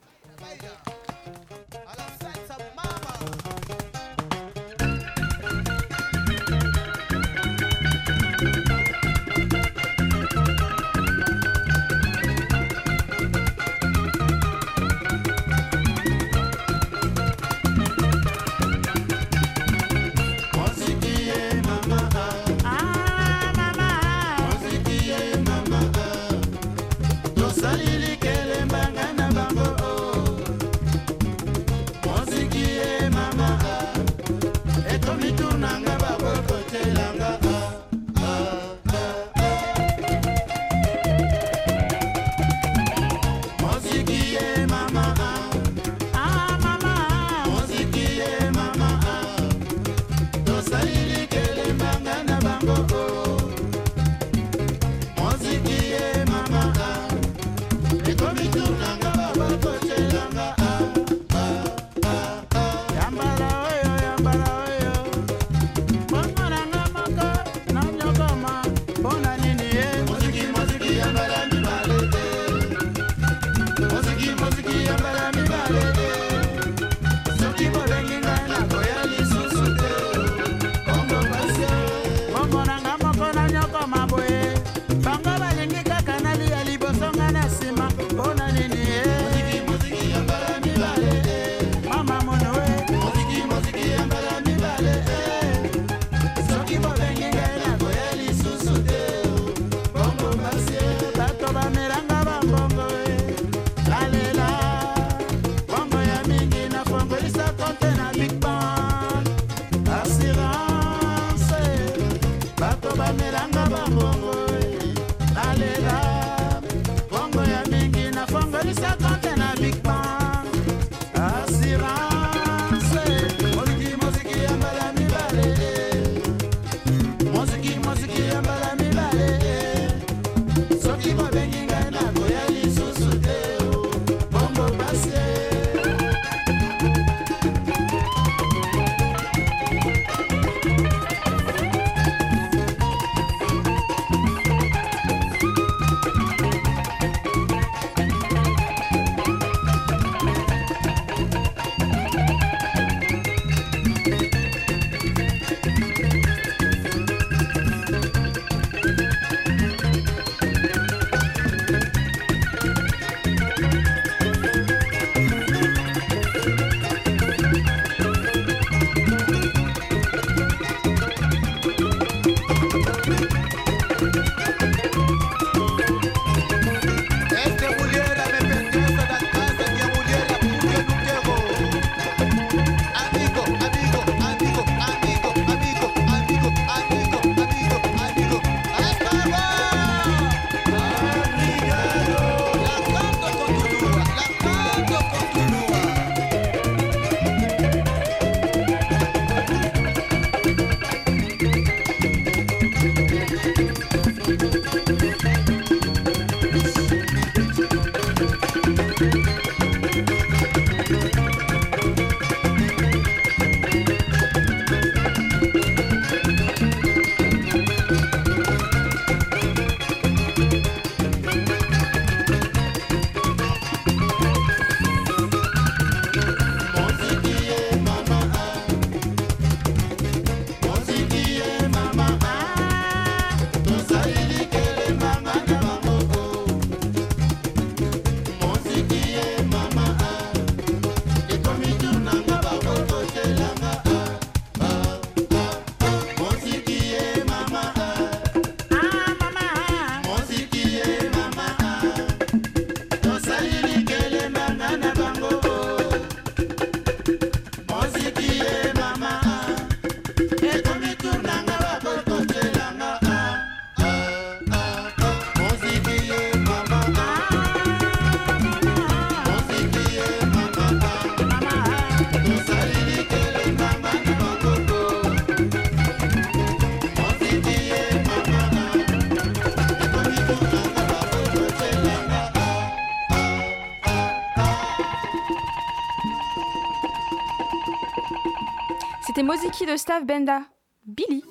[289.65, 290.43] Moziki de Stav Benda.
[290.85, 291.25] Billy.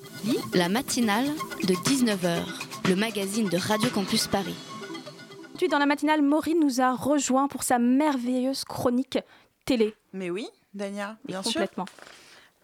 [0.54, 1.26] La matinale
[1.62, 2.42] de 19h,
[2.88, 4.56] le magazine de Radio Campus Paris.
[5.56, 9.18] Puis dans la matinale, Maureen nous a rejoint pour sa merveilleuse chronique
[9.64, 9.94] télé.
[10.12, 11.52] Mais oui, Dania, bien sûr.
[11.52, 11.84] Complètement.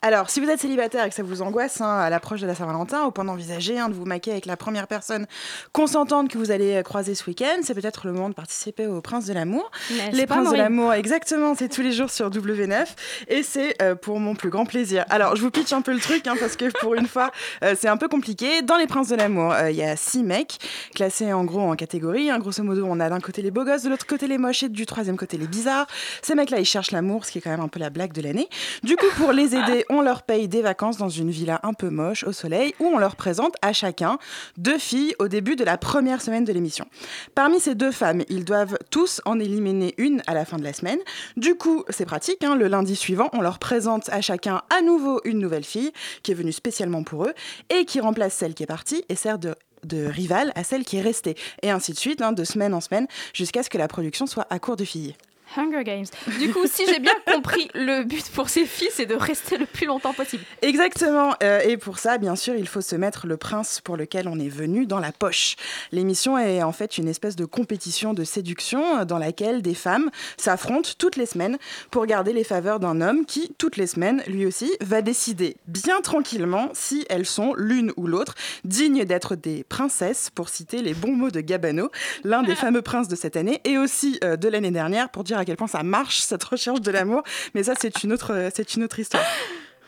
[0.03, 2.55] Alors, si vous êtes célibataire et que ça vous angoisse hein, à l'approche de la
[2.55, 5.26] Saint-Valentin, au point d'envisager hein, de vous maquer avec la première personne
[5.72, 9.03] consentante que vous allez euh, croiser ce week-end, c'est peut-être le moment de participer au
[9.03, 9.70] Prince de l'amour.
[10.12, 12.86] Les Princes de l'amour, exactement, c'est tous les jours sur W9
[13.28, 15.05] et c'est euh, pour mon plus grand plaisir.
[15.11, 17.30] Alors, je vous pitch un peu le truc hein, parce que pour une fois,
[17.62, 18.62] euh, c'est un peu compliqué.
[18.62, 20.57] Dans les Princes de l'amour, euh, il y a six mecs
[20.94, 22.30] classés en gros en catégories.
[22.30, 22.38] hein.
[22.38, 24.70] Grosso modo, on a d'un côté les beaux gosses, de l'autre côté les moches et
[24.70, 25.86] du troisième côté les bizarres.
[26.22, 28.22] Ces mecs-là, ils cherchent l'amour, ce qui est quand même un peu la blague de
[28.22, 28.48] l'année.
[28.82, 31.91] Du coup, pour les aider, on leur paye des vacances dans une villa un peu
[31.91, 34.18] moche au soleil où on leur présente à chacun
[34.57, 36.86] deux filles au début de la première semaine de l'émission.
[37.34, 40.72] Parmi ces deux femmes, ils doivent tous en éliminer une à la fin de la
[40.72, 41.01] semaine.
[41.36, 45.20] Du coup, c'est pratique, hein, le lundi suivant, on leur présente à chacun à nouveau
[45.24, 47.34] une nouvelle fille qui est venue spécialement pour eux
[47.68, 50.99] et qui remplace celle qui est partie et sert de de rivale à celle qui
[50.99, 51.36] est restée.
[51.62, 54.47] Et ainsi de suite, hein, de semaine en semaine, jusqu'à ce que la production soit
[54.51, 55.16] à court de filles.
[55.57, 56.07] Hunger Games.
[56.38, 59.66] Du coup, si j'ai bien compris, le but pour ces filles, c'est de rester le
[59.66, 60.44] plus longtemps possible.
[60.62, 61.34] Exactement.
[61.42, 64.38] Euh, et pour ça, bien sûr, il faut se mettre le prince pour lequel on
[64.38, 65.57] est venu dans la poche.
[65.92, 70.11] L'émission est en fait une espèce de compétition de séduction euh, dans laquelle des femmes
[70.36, 71.59] s'affrontent toutes les semaines
[71.90, 76.01] pour garder les faveurs d'un homme qui, toutes les semaines, lui aussi, va décider bien
[76.01, 78.34] tranquillement si elles sont l'une ou l'autre
[78.64, 81.90] dignes d'être des princesses, pour citer les bons mots de Gabano,
[82.24, 85.38] l'un des fameux princes de cette année, et aussi euh, de l'année dernière, pour dire
[85.41, 87.22] à quel point ça marche, cette recherche de l'amour.
[87.55, 89.24] Mais ça, c'est une autre, euh, c'est une autre histoire.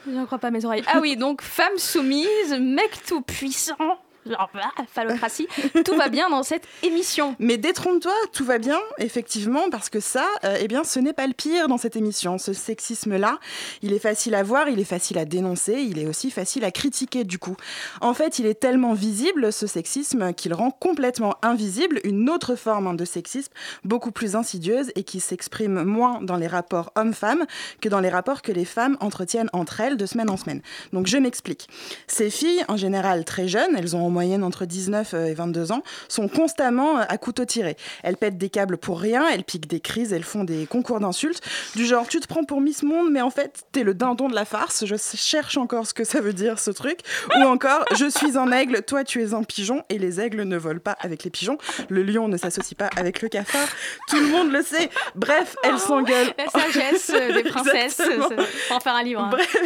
[0.07, 0.83] Je n'en crois pas mes oreilles.
[0.87, 3.77] Ah oui, donc femme soumise, mec tout puissant.
[4.25, 5.49] Genre, ah, phallocratie,
[5.85, 7.35] tout va bien dans cette émission.
[7.41, 11.27] Mais détrompe-toi, tout va bien, effectivement, parce que ça, euh, eh bien, ce n'est pas
[11.27, 12.39] le pire dans cette émission.
[12.39, 13.41] Ce sexisme-là,
[13.83, 16.71] il est facile à voir, il est facile à dénoncer, il est aussi facile à
[16.71, 17.57] critiquer, du coup.
[18.01, 22.87] En fait, il est tellement visible, ce sexisme, qu'il rend complètement invisible une autre forme
[22.87, 23.53] hein, de sexisme,
[23.83, 27.45] beaucoup plus insidieuse et qui s'exprime moins dans les rapports hommes-femmes
[27.81, 30.63] que dans les rapports que les femmes entretiennent entre elles de semaine en semaine.
[30.93, 31.69] Donc, je m'explique.
[32.07, 36.29] Ces filles, en général très jeunes, elles ont moyenne entre 19 et 22 ans, sont
[36.29, 37.77] constamment euh, à couteau tiré.
[38.05, 41.41] Elles pètent des câbles pour rien, elles piquent des crises, elles font des concours d'insultes,
[41.75, 44.35] du genre tu te prends pour Miss Monde, mais en fait t'es le dindon de
[44.35, 47.01] la farce, je cherche encore ce que ça veut dire ce truc,
[47.37, 50.57] ou encore je suis un aigle, toi tu es un pigeon, et les aigles ne
[50.57, 51.59] volent pas avec les pigeons,
[51.89, 53.69] le lion ne s'associe pas avec le cafard,
[54.09, 54.91] tout le monde le sait.
[55.15, 56.33] Bref, elles s'engueulent.
[56.37, 59.21] La sagesse euh, des princesses, c'est- faut en faire un livre.
[59.23, 59.31] hein.
[59.31, 59.57] Bref,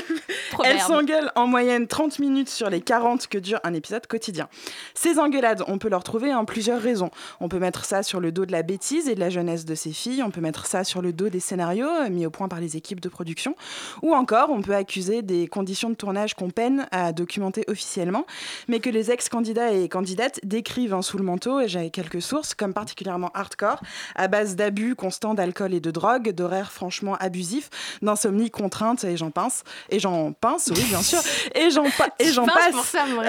[0.64, 4.35] elles s'engueulent en moyenne 30 minutes sur les 40 que dure un épisode quotidien.
[4.94, 7.10] Ces engueulades, on peut leur trouver en plusieurs raisons.
[7.40, 9.74] On peut mettre ça sur le dos de la bêtise et de la jeunesse de
[9.74, 12.48] ces filles, on peut mettre ça sur le dos des scénarios euh, mis au point
[12.48, 13.54] par les équipes de production,
[14.02, 18.26] ou encore on peut accuser des conditions de tournage qu'on peine à documenter officiellement,
[18.68, 22.54] mais que les ex-candidats et candidates décrivent en sous le manteau, et j'ai quelques sources,
[22.54, 23.80] comme particulièrement hardcore,
[24.14, 27.70] à base d'abus constants d'alcool et de drogue, d'horaires franchement abusifs,
[28.02, 31.18] d'insomnie contrainte, et j'en pince, et j'en pince, oui bien sûr,
[31.54, 32.10] et j'en pa-
[32.54, 32.72] passe.
[32.72, 33.20] pour ça, ton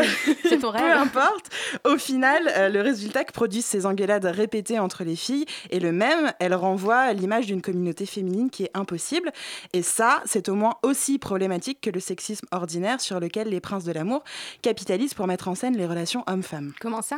[0.60, 0.97] Peu rêve.
[0.98, 1.50] Importe.
[1.86, 5.92] Au final, euh, le résultat que produisent ces engueulades répétées entre les filles est le
[5.92, 6.34] même.
[6.40, 9.32] Elles renvoient l'image d'une communauté féminine qui est impossible.
[9.74, 13.84] Et ça, c'est au moins aussi problématique que le sexisme ordinaire sur lequel les princes
[13.84, 14.24] de l'amour
[14.62, 16.74] capitalisent pour mettre en scène les relations hommes-femmes.
[16.80, 17.18] Comment ça?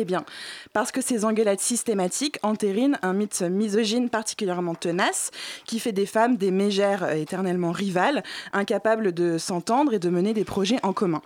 [0.00, 0.24] Eh bien,
[0.72, 5.32] parce que ces engueulades systématiques entérinent un mythe misogyne particulièrement tenace
[5.64, 8.22] qui fait des femmes des mégères éternellement rivales,
[8.52, 11.20] incapables de s'entendre et de mener des projets en commun.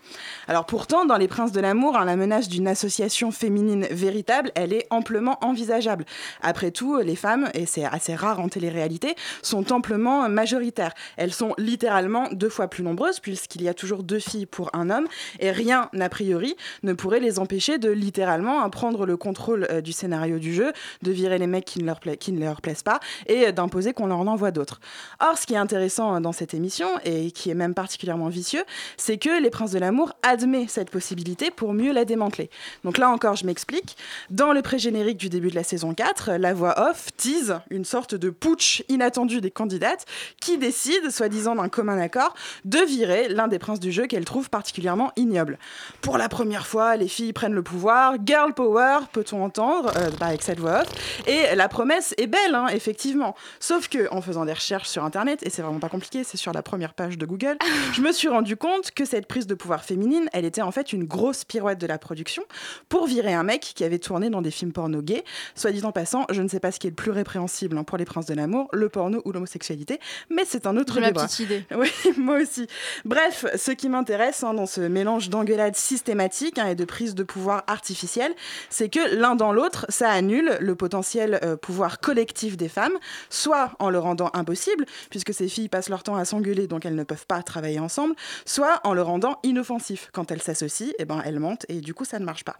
[0.49, 4.73] Alors pourtant, dans Les Princes de l'amour, hein, la menace d'une association féminine véritable, elle
[4.73, 6.07] est amplement envisageable.
[6.41, 10.95] Après tout, les femmes, et c'est assez rare en télé-réalité, sont amplement majoritaires.
[11.19, 14.89] Elles sont littéralement deux fois plus nombreuses puisqu'il y a toujours deux filles pour un
[14.89, 15.09] homme
[15.41, 19.93] et rien, a priori, ne pourrait les empêcher de littéralement prendre le contrôle euh, du
[19.93, 23.49] scénario du jeu, de virer les mecs qui ne leur, qui ne plaisent pas et
[23.49, 24.81] euh, d'imposer qu'on leur en envoie d'autres.
[25.21, 28.65] Or, ce qui est intéressant euh, dans cette émission et qui est même particulièrement vicieux,
[28.97, 32.51] c'est que Les Princes de l'amour admet cette possibilité pour mieux la démanteler.
[32.85, 33.97] Donc là encore, je m'explique.
[34.31, 38.15] Dans le pré-générique du début de la saison 4, la voix off tease une sorte
[38.15, 40.07] de putsch inattendu des candidates
[40.41, 42.35] qui décident, soi-disant d'un commun accord,
[42.65, 45.59] de virer l'un des princes du jeu qu'elles trouvent particulièrement ignoble.
[46.01, 50.11] Pour la première fois, les filles prennent le pouvoir, girl girl power, peut-on entendre, euh,
[50.19, 50.89] bah, avec cette voix off.
[51.27, 53.35] Et la promesse est belle, hein, effectivement.
[53.61, 56.53] Sauf que en faisant des recherches sur Internet, et c'est vraiment pas compliqué, c'est sur
[56.53, 57.57] la première page de Google,
[57.93, 60.93] je me suis rendu compte que cette prise de pouvoir féminine, elle était en fait
[60.93, 62.43] une grosse pirouette de la production
[62.89, 65.25] pour virer un mec qui avait tourné dans des films porno gays.
[65.55, 67.85] Soit dit en passant, je ne sais pas ce qui est le plus répréhensible hein,
[67.85, 70.01] pour les princes de l'amour, le porno ou l'homosexualité,
[70.31, 71.25] mais c'est un autre débat.
[71.25, 71.65] petite idée.
[71.83, 72.67] Oui, moi aussi.
[73.05, 77.23] Bref, ce qui m'intéresse hein, dans ce mélange d'engueulades systématiques hein, et de prise de
[77.23, 78.32] pouvoir artificielle,
[78.71, 82.99] c'est que l'un dans l'autre, ça annule le potentiel euh, pouvoir collectif des femmes,
[83.31, 86.95] soit en le rendant impossible, puisque ces filles passent leur temps à s'engueuler, donc elles
[86.95, 88.15] ne peuvent pas travailler ensemble,
[88.45, 90.11] soit en le rendant inoffensif.
[90.13, 92.57] Quand elles s'associent, eh ben, elles mentent et du coup, ça ne marche pas.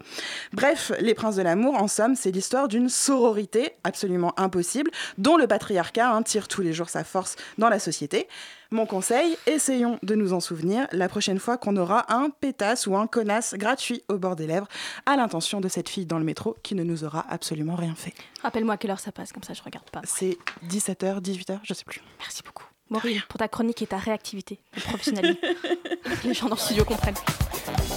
[0.53, 5.47] Bref, Les Princes de l'amour, en somme, c'est l'histoire d'une sororité absolument impossible, dont le
[5.47, 8.29] patriarcat hein, tire tous les jours sa force dans la société.
[8.73, 12.97] Mon conseil, essayons de nous en souvenir la prochaine fois qu'on aura un pétasse ou
[12.97, 14.67] un connasse gratuit au bord des lèvres
[15.05, 18.15] à l'intention de cette fille dans le métro qui ne nous aura absolument rien fait.
[18.43, 20.01] Rappelle-moi à quelle heure ça passe, comme ça je regarde pas.
[20.05, 20.39] C'est
[20.71, 22.01] 17h, 18h, je sais plus.
[22.19, 22.65] Merci beaucoup.
[22.89, 25.39] Maureen, pour ta chronique et ta réactivité et professionnalisme.
[26.25, 27.15] Les gens dans le studio comprennent.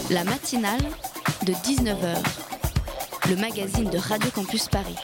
[0.10, 0.82] La matinale
[1.46, 2.18] de 19h,
[3.30, 4.98] le magazine de Radio Campus Paris.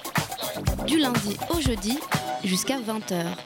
[0.86, 1.98] Du lundi au jeudi
[2.44, 3.38] jusqu'à 20h.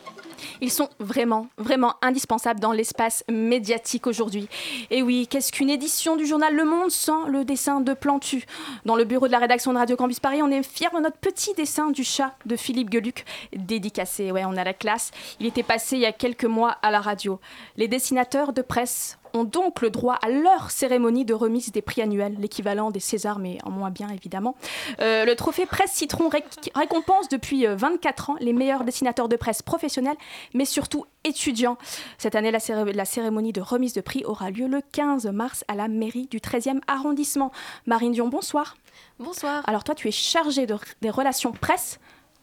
[0.62, 4.48] Ils sont vraiment, vraiment indispensables dans l'espace médiatique aujourd'hui.
[4.90, 8.46] Et oui, qu'est-ce qu'une édition du journal Le Monde sans le dessin de Plantu?
[8.86, 11.18] Dans le bureau de la rédaction de Radio Campus Paris, on est fiers de notre
[11.18, 13.26] petit dessin du chat de Philippe Geluc,
[13.56, 14.32] dédicacé.
[14.32, 15.12] Ouais, on a la classe.
[15.40, 17.40] Il était passé il y a quelques mois à la radio.
[17.78, 22.02] Les dessinateurs de presse ont donc le droit à leur cérémonie de remise des prix
[22.02, 24.56] annuels, l'équivalent des Césars, mais en moins bien évidemment.
[25.02, 29.36] Euh, le trophée Presse Citron ré- récompense depuis euh, 24 ans les meilleurs dessinateurs de
[29.36, 30.18] presse professionnels,
[30.54, 31.78] mais surtout étudiants.
[32.18, 35.64] Cette année, la, céré- la cérémonie de remise de prix aura lieu le 15 mars
[35.68, 37.52] à la mairie du 13e arrondissement.
[37.86, 38.78] Marine Dion, bonsoir.
[39.20, 39.64] Bonsoir.
[39.68, 42.00] Alors toi, tu es chargée de- des relations presse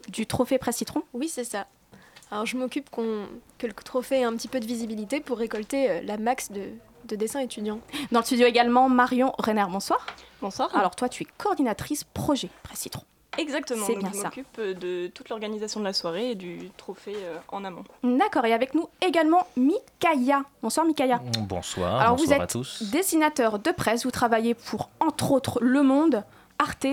[0.09, 1.03] du trophée Presse Citron?
[1.15, 1.67] Oui, c'est ça.
[2.33, 6.01] Alors je m'occupe que le trophée ait un petit peu de visibilité pour récolter euh,
[6.03, 6.63] la max de,
[7.05, 7.79] de dessins étudiants.
[8.11, 10.07] Dans le studio également, Marion Renner, bonsoir.
[10.41, 10.75] Bonsoir.
[10.75, 13.03] Alors toi, tu es coordinatrice projet Presse Citron.
[13.37, 14.25] Exactement, C'est donc bien je ça.
[14.25, 17.85] m'occupe euh, de toute l'organisation de la soirée et du trophée euh, en amont.
[18.03, 20.43] D'accord, et avec nous également Mikaya.
[20.63, 21.21] Bonsoir Mikaya.
[21.41, 22.83] Bonsoir, Alors vous êtes à tous.
[22.93, 26.25] dessinateur de presse, vous travaillez pour entre autres Le Monde,
[26.59, 26.87] Arte,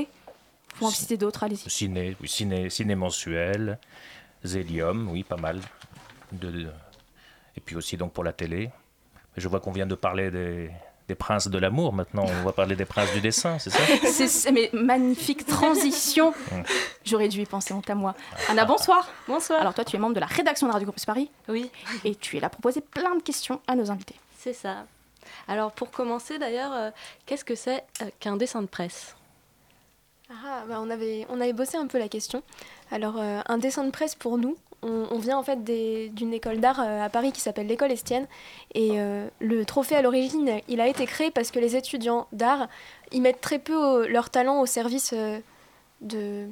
[0.80, 1.70] vous en citer d'autres, allez-y.
[1.70, 3.78] Ciné, oui, ciné, ciné mensuel,
[4.44, 5.60] Zélium, oui, pas mal.
[6.32, 6.72] De, de-
[7.56, 8.70] et puis aussi donc pour la télé.
[9.38, 10.70] Je vois qu'on vient de parler des,
[11.08, 11.94] des princes de l'amour.
[11.94, 13.80] Maintenant, on va parler des princes du dessin, c'est ça?
[14.28, 16.34] C'est mais magnifique transition.
[17.06, 18.16] J'aurais dû y penser, honte à moi.
[18.50, 19.08] Anna, bonsoir.
[19.28, 19.60] Bonsoir.
[19.62, 21.30] Alors toi, tu es membre de la rédaction de Radio Campus Paris.
[21.48, 21.70] Oui.
[22.06, 24.16] Et tu es là pour poser plein de questions à nos invités.
[24.38, 24.86] C'est ça.
[25.48, 26.92] Alors pour commencer d'ailleurs, euh,
[27.26, 29.16] qu'est-ce que c'est euh, qu'un dessin de presse?
[30.32, 32.44] Ah, bah, on, avait, on avait bossé un peu la question.
[32.92, 36.60] Alors euh, un dessin de presse pour nous, on, on vient en fait d'une école
[36.60, 38.28] d'art euh, à Paris qui s'appelle l'école Estienne.
[38.74, 42.68] Et euh, le trophée à l'origine, il a été créé parce que les étudiants d'art,
[43.12, 45.40] ils mettent très peu leur talent au service euh,
[46.02, 46.48] de...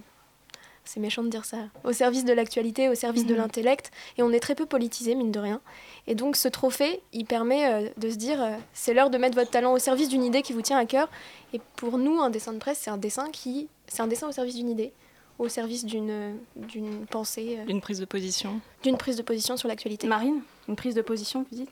[0.83, 1.57] C'est méchant de dire ça.
[1.83, 3.39] Au service de l'actualité, au service de Mhm.
[3.41, 3.91] l'intellect.
[4.17, 5.59] Et on est très peu politisé, mine de rien.
[6.07, 8.39] Et donc ce trophée, il permet de se dire,
[8.71, 11.09] c'est l'heure de mettre votre talent au service d'une idée qui vous tient à cœur.
[11.51, 14.31] Et pour nous, un dessin de presse, c'est un dessin qui, c'est un dessin au
[14.31, 14.93] service d'une idée,
[15.39, 18.59] au service d'une d'une pensée, euh, D'une prise de position.
[18.83, 20.07] d'une prise de position sur l'actualité.
[20.07, 21.69] Marine, une prise de position, vous dites?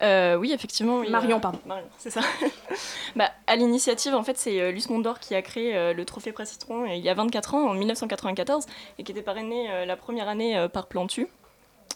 [0.00, 0.98] Euh, oui, effectivement.
[1.00, 1.58] oui, Marion, euh, pardon.
[1.66, 2.20] Marion, c'est ça.
[3.16, 6.30] bah, à l'initiative, en fait, c'est euh, Luce Mondor qui a créé euh, le trophée
[6.30, 8.66] Presse Citron il y a 24 ans, en 1994,
[8.98, 11.26] et qui était parrainé euh, la première année euh, par Plantu.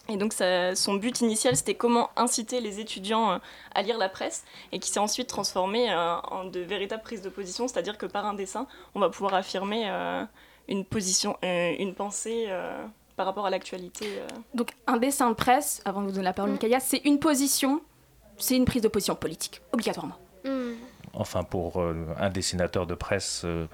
[0.09, 3.39] Et donc, ça- son but initial, c'était comment inciter les étudiants
[3.73, 7.69] à lire la presse, et qui s'est ensuite transformé en de véritables prises de position,
[7.69, 10.25] c'est-à-dire que par un dessin, on va pouvoir affirmer euh,
[10.67, 12.85] une position, euh, une pensée euh,
[13.15, 14.05] par rapport à l'actualité.
[14.19, 14.27] euh.
[14.53, 17.81] Donc un dessin de presse, avant de vous donner la parole, Mikaya, c'est une position,
[18.37, 20.17] c'est une prise de position politique, obligatoirement.
[21.13, 23.67] Enfin, pour euh, un dessinateur de presse, euh,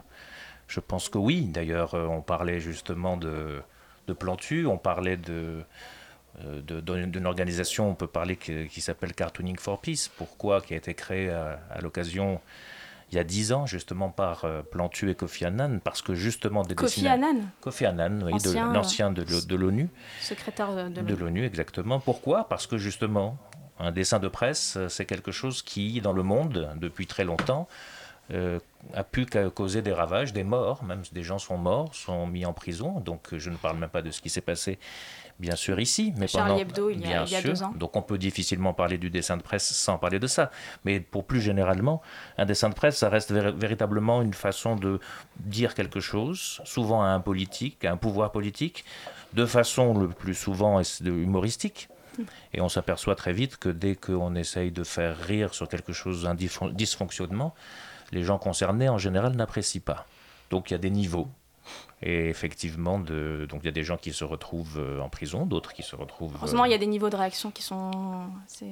[0.68, 1.46] je pense que oui.
[1.46, 3.62] D'ailleurs, euh, on parlait justement de,
[4.08, 5.64] de Plantu, on parlait de,
[6.66, 10.10] d'une d'une organisation, on peut parler qui, qui s'appelle Cartooning for Peace.
[10.18, 10.62] Pourquoi?
[10.62, 12.42] Qui a été créée à, à l'occasion,
[13.12, 16.64] il y a dix ans, justement, par euh, Plantu et Kofi Annan, parce que justement
[16.64, 19.90] des Kofi Annan Kofi Annan, oui, euh, l'ancien de, l'O- de l'ONU.
[20.22, 22.00] Secrétaire de, de De l'ONU, exactement.
[22.00, 22.48] Pourquoi?
[22.48, 23.38] Parce que justement,
[23.80, 27.68] un dessin de presse, euh, c'est quelque chose qui, dans le monde, depuis très longtemps,
[28.32, 28.60] euh,
[28.94, 32.54] a pu causer des ravages, des morts, même des gens sont morts, sont mis en
[32.54, 33.00] prison.
[33.00, 34.78] Donc je ne parle même pas de ce qui s'est passé,
[35.40, 36.14] bien sûr, ici.
[36.18, 37.50] Mais Charlie pendant, Hebdo, il y a- bien il y a sûr.
[37.52, 37.74] deux ans.
[37.76, 40.52] Donc on peut difficilement parler du dessin de presse sans parler de ça.
[40.86, 42.02] Mais pour plus généralement,
[42.38, 45.00] un dessin de presse, ça reste véri- véritablement une façon de
[45.40, 48.86] dire quelque chose, souvent à un politique, à un pouvoir politique,
[49.34, 51.90] de façon le plus souvent humoristique.
[52.54, 56.24] Et on s'aperçoit très vite que dès qu'on essaye de faire rire sur quelque chose
[56.24, 57.56] d'un dysfon- dysfonctionnement,
[58.12, 60.06] les gens concernés en général n'apprécient pas.
[60.50, 61.30] Donc il y a des niveaux.
[62.02, 65.46] Et effectivement, de, donc il y a des gens qui se retrouvent euh, en prison,
[65.46, 66.34] d'autres qui se retrouvent.
[66.34, 67.92] euh, Heureusement, il y a des niveaux de réaction qui sont.
[67.92, 68.66] euh,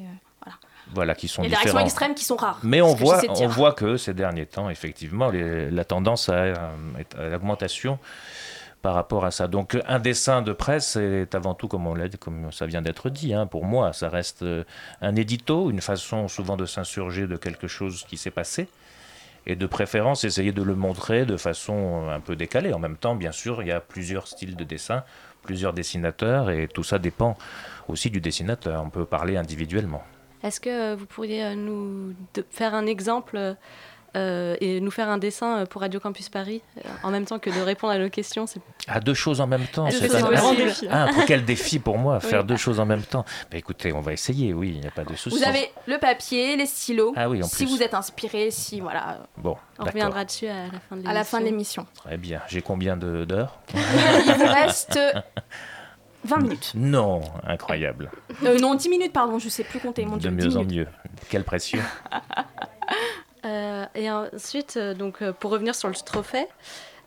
[0.44, 0.58] voilà.
[0.94, 2.60] voilà, qui sont Il y a des réactions extrêmes qui sont rares.
[2.64, 6.56] Mais on voit, on voit que ces derniers temps, effectivement, les- la tendance à, euh,
[7.32, 8.00] l'augmentation
[8.82, 9.48] par rapport à ça.
[9.48, 13.34] Donc un dessin de presse est avant tout, comme, on comme ça vient d'être dit,
[13.34, 14.64] hein, pour moi, ça reste euh,
[15.02, 18.70] un édito, une façon souvent de s'insurger de quelque chose qui s'est passé.
[19.50, 22.74] Et de préférence, essayer de le montrer de façon euh, un peu décalée.
[22.74, 25.06] En même temps, bien sûr, il y a plusieurs styles de dessin,
[25.42, 27.38] plusieurs dessinateurs, et tout ça dépend
[27.88, 28.84] aussi du dessinateur.
[28.86, 30.04] On peut parler individuellement.
[30.44, 32.14] Est-ce que euh, vous pourriez euh, nous
[32.52, 33.56] faire un exemple
[34.16, 37.40] euh, et nous faire un dessin euh, pour Radio Campus Paris euh, en même temps
[37.40, 40.08] que de répondre à nos questions c'est- À deux choses en même temps, Ah, c'est
[40.08, 40.88] c'est un, un- défi.
[40.90, 42.30] Ah, pour quel défi pour moi, Oui.
[42.30, 43.26] faire deux choses en même temps.
[43.52, 45.38] Bah, écoutez, on va essayer, oui, il n'y a pas de souci.
[45.38, 47.14] Vous avez le papier, les stylos.
[47.16, 47.76] Ah oui, en si plus.
[47.76, 49.20] vous êtes inspiré, si voilà.
[49.38, 49.94] Bon, On d'accord.
[49.94, 51.10] reviendra dessus à la fin de l'émission.
[51.10, 51.86] À la fin de l'émission.
[51.96, 52.42] Très bien.
[52.48, 55.00] J'ai combien de- d'heures Il vous reste
[56.24, 56.72] 20 minutes.
[56.76, 58.12] Non, incroyable.
[58.44, 60.32] Euh, non, 10 minutes, pardon, je sais plus compter, mon De dieu.
[60.32, 60.76] 10 mieux en minutes.
[60.78, 60.88] mieux.
[61.30, 61.80] Quelle pression.
[63.46, 66.48] Euh, et ensuite, euh, donc, euh, pour revenir sur le trophée,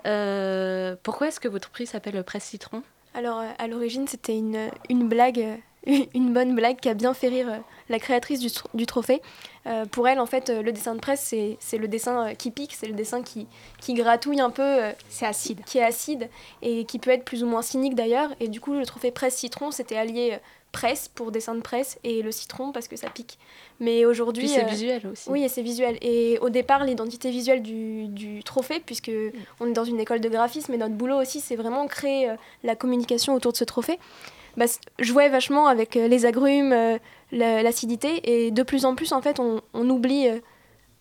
[0.06, 2.82] euh, pourquoi est-ce que votre prix s'appelle Presse Citron?
[3.14, 5.44] Alors, à l'origine, c'était une, une blague,
[6.14, 9.20] une bonne blague qui a bien fait rire la créatrice du, du trophée.
[9.66, 12.74] Euh, pour elle, en fait, le dessin de presse, c'est c'est le dessin qui pique,
[12.74, 13.48] c'est le dessin qui,
[13.80, 14.92] qui gratouille un peu.
[15.08, 15.62] c'est acide.
[15.66, 16.30] Qui est acide
[16.62, 18.30] et qui peut être plus ou moins cynique d'ailleurs.
[18.38, 20.38] Et du coup, le trophée presse citron, c'était allié euh,
[20.72, 23.38] presse pour dessin de presse et le citron parce que ça pique.
[23.80, 24.48] Mais aujourd'hui.
[24.48, 25.28] C'est euh, visuel aussi.
[25.30, 25.98] Oui, et c'est visuel.
[26.02, 29.10] Et au départ, l'identité visuelle du, du trophée, puisque
[29.58, 32.34] on est dans une école de graphisme, et notre boulot aussi, c'est vraiment créer euh,
[32.62, 33.98] la communication autour de ce trophée.
[34.56, 34.66] Bah,
[34.98, 36.98] jouait vachement avec euh, les agrumes, euh,
[37.32, 40.38] la- l'acidité, et de plus en plus, en fait, on, on oublie euh,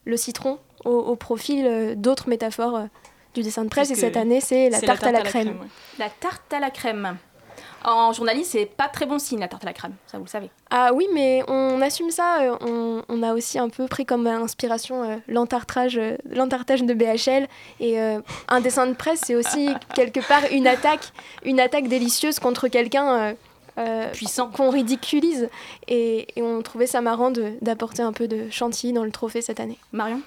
[0.05, 2.85] le citron au, au profil euh, d'autres métaphores euh,
[3.33, 3.87] du dessin de presse.
[3.89, 5.49] Puisque et cette année, c'est la, tarte à la crème.
[5.59, 5.67] ouais.
[5.99, 7.17] La tarte à la crème.
[7.85, 10.29] En journaliste, c'est pas très bon signe la tarte à la crème, ça vous le
[10.29, 10.49] savez.
[10.69, 12.41] Ah oui, mais on assume ça.
[12.41, 16.93] euh, On, on a aussi un peu pris comme inspiration euh, l'entartrage euh, l'entartrage de
[16.93, 17.47] BHL.
[17.79, 18.19] Et euh,
[18.49, 21.13] un dessin de presse, c'est aussi quelque part une attaque,
[21.43, 23.35] une attaque délicieuse contre quelqu'un
[24.11, 25.47] puissant qu'on ridiculise.
[25.87, 29.41] Et, et on trouvait ça marrant de- d'apporter un peu de chantilly dans le trophée
[29.41, 29.79] cette année.
[29.93, 30.21] Marion?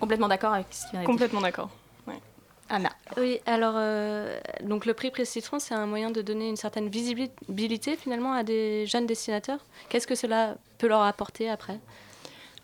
[0.00, 1.12] Complètement d'accord avec ce qui vient d'être dit.
[1.12, 1.68] Complètement d'accord.
[2.70, 2.90] Anna.
[3.16, 6.88] Oui, alors euh, donc le prix Presse Citron, c'est un moyen de donner une certaine
[6.88, 9.58] visibilité finalement à des jeunes dessinateurs.
[9.88, 11.80] Qu'est-ce que cela peut leur apporter après?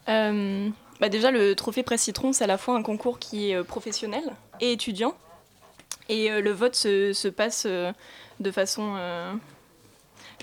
[0.09, 0.68] Euh,
[1.00, 3.64] bah déjà, le trophée Presse Citron, c'est à la fois un concours qui est euh,
[3.64, 4.22] professionnel
[4.61, 5.14] et étudiant.
[6.09, 8.94] Et euh, le vote se, se passe de façon.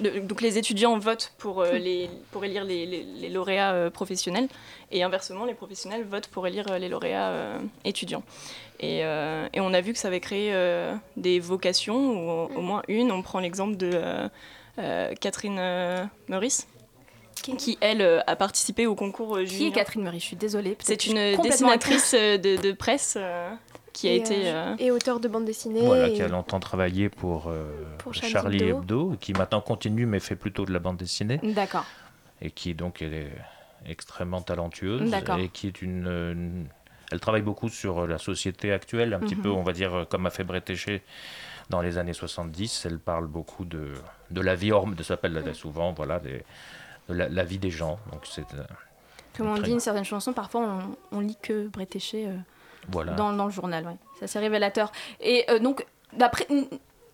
[0.02, 4.50] donc les étudiants votent pour, les, pour élire les, les- les lauréats professionnels.
[4.92, 8.24] Et inversement, les professionnels votent pour élire les lauréats étudiants.
[8.84, 12.58] Et, euh, et on a vu que ça avait créé euh, des vocations, ou au,
[12.58, 13.12] au moins une.
[13.12, 14.28] On prend l'exemple de euh,
[14.80, 16.68] euh, Catherine euh, Meurice
[17.42, 19.74] qui, elle, euh, a participé au concours euh, Qui est junior.
[19.74, 20.22] Catherine Meurice?
[20.22, 20.78] Je suis désolée.
[20.80, 23.50] C'est une dessinatrice de, de presse euh,
[23.92, 24.48] qui a Et, été...
[24.48, 25.82] euh, euh, et auteur de bande dessinée.
[25.82, 27.66] Voilà, et- qui a longtemps travaillé pour, euh,
[28.00, 29.16] Pour Charlie Hebdo.
[29.20, 31.40] Qui maintenant continue mais fait plutôt de la bande dessinée.
[31.44, 31.86] D'accord.
[32.42, 33.32] Et qui donc elle est
[33.88, 35.40] extrêmement talentueuse D'accord.
[35.40, 36.68] et qui est une, une-
[37.12, 39.42] elle travaille beaucoup sur la société actuelle, un petit Mhm.
[39.44, 41.04] peu, on va dire, comme a fait Bretéché
[41.70, 42.86] dans les années 70.
[42.86, 43.94] Elle parle beaucoup de,
[44.32, 46.44] de la vie hors, de ça s'appelle là, souvent, voilà, des-
[47.10, 48.00] de la, la vie des gens.
[48.12, 48.64] Donc c'est euh,
[49.38, 50.62] Comme on dit une certaine chanson, parfois
[51.12, 52.36] on, on lit que Bretéché euh,
[52.90, 53.14] Voilà.
[53.14, 53.86] dans, dans le journal.
[53.86, 53.96] Ouais.
[54.18, 54.92] C'est assez révélateur.
[55.22, 56.48] Et euh, donc, d'après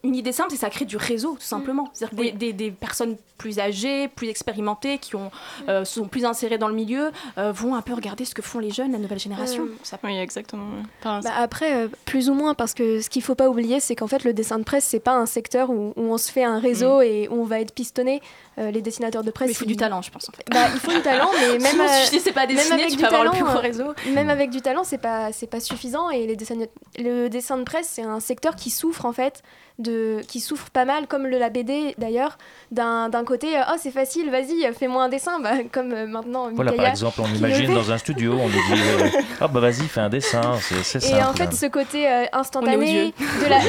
[0.03, 1.89] une, idée simple, c'est ça crée du réseau, tout simplement.
[1.93, 5.31] C'est-à-dire que des, personnes plus âgées, plus expérimentées, qui ont,
[5.67, 8.59] euh, sont plus insérées dans le milieu, euh, vont un peu regarder ce que font
[8.59, 9.63] les jeunes, la nouvelle génération.
[9.63, 10.65] Euh, Ça- Oui, exactement.
[11.03, 14.07] Bah après, euh, plus ou moins, parce que ce qu'il faut pas oublier, c'est qu'en
[14.07, 16.59] fait, le dessin de presse, c'est pas un secteur où, où on se fait un
[16.59, 18.21] réseau et où on va être pistonné.
[18.59, 19.47] Euh, les dessinateurs de presse.
[19.47, 20.43] Mais il faut du talent, je pense, en fait.
[20.51, 21.61] Bah, il faut du talent, mais même.
[21.61, 23.49] Sinon, euh, si tu sais pas même avec tu du peux avoir le talent, plus
[23.49, 23.93] gros euh, réseau.
[24.13, 26.09] Même avec du talent, c'est pas, c'est pas suffisant.
[26.09, 26.55] Et les dessins,
[26.97, 29.43] le dessin de presse, c'est un secteur qui souffre, en fait,
[29.77, 32.37] de, qui souffrent pas mal, comme le, la BD d'ailleurs,
[32.71, 36.49] d'un côté oh c'est facile, vas-y, fais-moi un dessin, bah, comme maintenant.
[36.53, 40.01] Voilà, par exemple, on imagine dans un studio, on nous dit oh bah vas-y, fais
[40.01, 40.41] un dessin,
[40.83, 41.09] c'est.
[41.09, 43.59] Et en fait, ce côté instantané de la,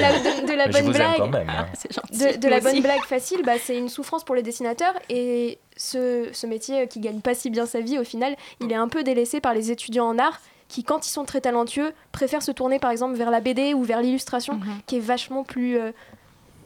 [0.43, 1.67] de, la bonne blague, même, hein.
[2.11, 6.29] de, de la bonne blague facile, bah, c'est une souffrance pour les dessinateurs et ce,
[6.33, 9.03] ce métier qui gagne pas si bien sa vie au final, il est un peu
[9.03, 12.79] délaissé par les étudiants en art qui, quand ils sont très talentueux, préfèrent se tourner
[12.79, 14.63] par exemple vers la BD ou vers l'illustration, Mhm.
[14.87, 15.91] qui est vachement plus, euh,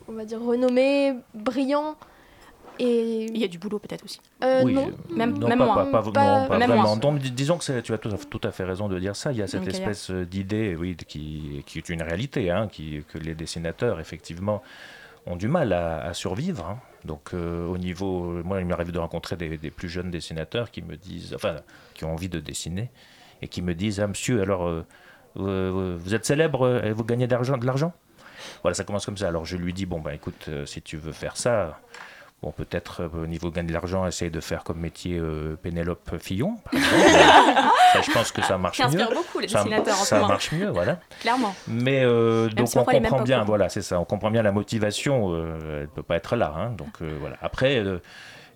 [0.08, 1.96] on va dire, renommé, brillant.
[2.80, 4.18] Et il y a du boulot peut-être aussi.
[4.42, 5.74] Euh, Oui, non, euh, même, non, même pas, moi.
[5.76, 6.96] pas- pas- Pas- non, pas même vraiment.
[6.96, 9.30] Donc, dis- disons que tu as tout à, tout à fait raison de dire ça.
[9.30, 13.04] Il y a cette Ok, espèce d'idée, oui, qui, qui est une réalité, hein, qui,
[13.08, 14.60] que les dessinateurs, effectivement,
[15.26, 16.66] ont du mal à, à survivre.
[16.68, 16.78] hein.
[17.04, 18.42] Donc, euh, au niveau.
[18.44, 21.34] Moi, il m'arrive de rencontrer des, plus jeunes dessinateurs qui me disent.
[21.34, 21.56] Enfin,
[21.94, 22.90] qui ont envie de dessiner
[23.42, 24.84] et qui me disent Ah, monsieur, alors, euh,
[25.38, 27.92] euh, vous êtes célèbre euh, et vous gagnez de l'argent?
[28.62, 29.28] Voilà, ça commence comme ça.
[29.28, 31.80] Alors, je lui dis Bon, ben écoute, euh, si tu veux faire ça.
[32.44, 36.18] Bon, peut-être euh, au niveau gain de l'argent, essaye de faire comme métier euh, Pénélope
[36.20, 36.58] Fillon.
[36.70, 36.78] par.
[37.94, 39.06] Ça, je pense que ça marche mieux.
[39.14, 39.64] beaucoup les Ça-
[40.22, 40.98] en marche mieux, voilà.
[41.20, 41.54] Clairement.
[41.68, 43.98] Mais euh, donc si on comprend bien, voilà, c'est ça.
[43.98, 45.32] On comprend bien la motivation.
[45.32, 47.36] euh, elle peut pas être là, hein, donc voilà.
[47.40, 47.82] Après.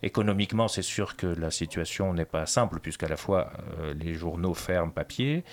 [0.02, 4.54] Économiquement, c'est sûr que la situation n'est pas simple, puisqu'à la fois euh, les journaux
[4.54, 5.44] ferment papier,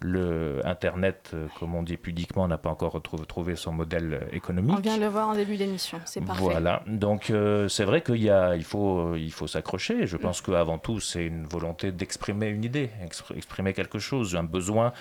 [0.00, 4.36] le Internet, euh, comme on dit pudiquement, n'a pas encore retrouvé, trouvé son modèle euh,
[4.36, 4.76] économique.
[4.78, 6.42] On vient de le voir en début d'émission, c'est parfait.
[6.42, 10.06] Voilà, donc euh, c'est vrai qu'il y a, il faut, il faut s'accrocher.
[10.06, 14.44] Je pense qu'avant tout, c'est une volonté d'exprimer une idée, expr- exprimer quelque chose, un
[14.44, 14.92] besoin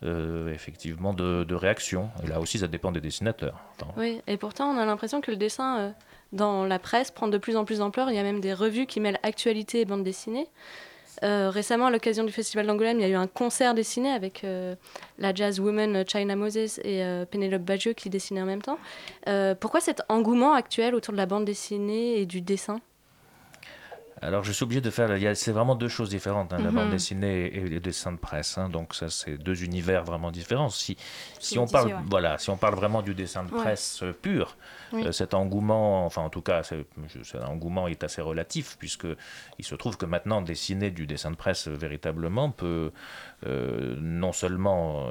[0.00, 2.08] effectivement de, de réaction.
[2.22, 3.58] Et là aussi, ça dépend des dessinateurs.
[3.96, 5.92] Oui, et pourtant, on a l'impression que le dessin
[6.32, 8.10] dans la presse prend de plus en plus d'ampleur.
[8.10, 10.46] Il y a même des revues qui mêlent actualité et bande dessinée.
[11.24, 14.44] Euh, récemment, à l'occasion du Festival d'Angoulême, il y a eu un concert dessiné avec
[14.44, 14.74] euh,
[15.18, 17.64] la jazz woman China Moses et euh, Pénélope
[17.96, 18.78] qui dessinaient en même temps.
[19.26, 22.80] Euh, pourquoi cet engouement actuel autour de la bande dessinée et du dessin?
[24.20, 25.08] Alors, je suis obligé de faire.
[25.36, 26.74] C'est vraiment deux choses différentes, hein, la Mhm.
[26.74, 28.58] bande dessinée et les dessins de presse.
[28.58, 28.68] hein.
[28.68, 30.68] donc, ça, c'est deux univers vraiment différents.
[30.70, 30.96] Si,
[31.38, 31.94] si on parle, ouais.
[32.06, 34.56] voilà, si on parle vraiment du dessin de presse euh, pur,
[34.92, 35.06] Oui.
[35.06, 36.86] euh, cet engouement, enfin, en tout cas, cet
[37.44, 39.06] engouement est assez relatif puisque
[39.58, 42.92] il se trouve que maintenant, dessiner du dessin de presse euh, véritablement peut
[43.46, 45.08] euh, non seulement,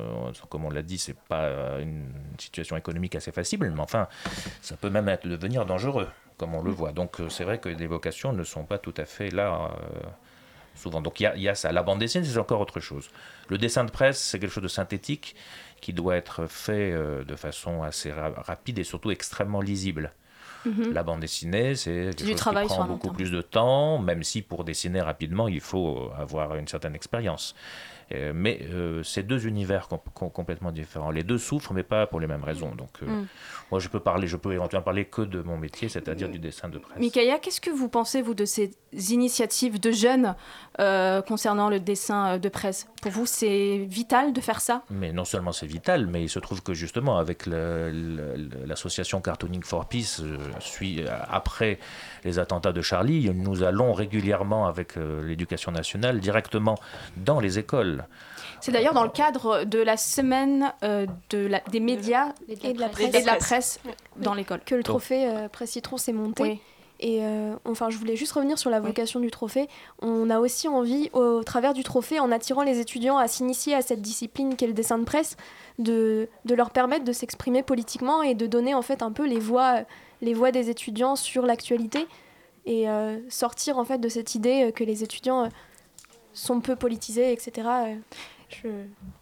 [0.49, 4.07] comme on l'a dit, c'est pas une situation économique assez facile, mais enfin,
[4.61, 6.07] ça peut même être, devenir dangereux,
[6.37, 6.91] comme on le voit.
[6.91, 9.71] Donc, euh, c'est vrai que les vocations ne sont pas tout à fait là.
[9.81, 10.07] euh,
[10.75, 11.01] souvent.
[11.01, 11.71] Donc il y, a- il y a ça.
[11.71, 13.09] La bande dessinée, c'est encore autre chose.
[13.49, 15.35] Le dessin de presse, c'est quelque chose de synthétique
[15.81, 20.13] qui doit être fait euh, de façon assez ra- rapide et surtout extrêmement lisible.
[20.65, 20.93] Mhm.
[20.93, 24.21] La bande dessinée, c'est quelque du chose travail qui prend beaucoup plus de temps, même
[24.21, 27.55] si pour dessiner rapidement, il faut avoir une certaine expérience.
[28.13, 31.11] Euh, mais euh, c'est deux univers com- com- complètement différents.
[31.11, 32.73] Les deux souffrent, mais pas pour les mêmes raisons.
[32.73, 33.27] Donc, euh, Mm.
[33.71, 36.69] moi, je peux parler, je peux éventuellement parler que de mon métier, c'est-à-dire du dessin
[36.69, 36.97] de presse.
[36.99, 38.71] Mikaïa, qu'est-ce que vous pensez, vous, de ces
[39.11, 40.35] initiatives de jeunes
[41.27, 42.87] concernant le dessin de presse?
[43.01, 44.83] Pour vous, c'est vital de faire ça?
[44.89, 49.87] Mais non seulement c'est vital, mais il se trouve que justement avec l'association Cartooning for
[49.87, 50.37] Peace, euh,
[51.29, 51.79] après
[52.23, 56.75] les attentats de Charlie, nous allons régulièrement avec l'éducation nationale directement
[57.17, 57.96] dans les écoles.
[58.61, 62.79] C'est d'ailleurs dans le cadre de la semaine euh, de la- des médias et de
[62.79, 63.79] la et presse, de la presse
[64.17, 64.61] dans l'école.
[64.65, 66.43] que le trophée euh, Presse Citron s'est monté.
[66.43, 66.59] Oui.
[66.99, 69.67] Et euh, enfin, je voulais juste revenir sur la vocation du trophée.
[70.01, 73.83] On a aussi envie, au, travers du trophée, en attirant les étudiants à s'initier à
[73.83, 75.37] cette discipline qu'est le dessin de presse,
[75.77, 79.37] de, de leur permettre de s'exprimer politiquement et de donner en fait un peu les
[79.39, 79.81] voix,
[80.23, 82.07] les voix des étudiants sur l'actualité
[82.65, 85.49] et euh, sortir en fait de cette idée que les étudiants euh,
[86.37, 87.67] sont peu politisés, etc.
[87.67, 87.95] Euh,
[88.49, 88.67] je-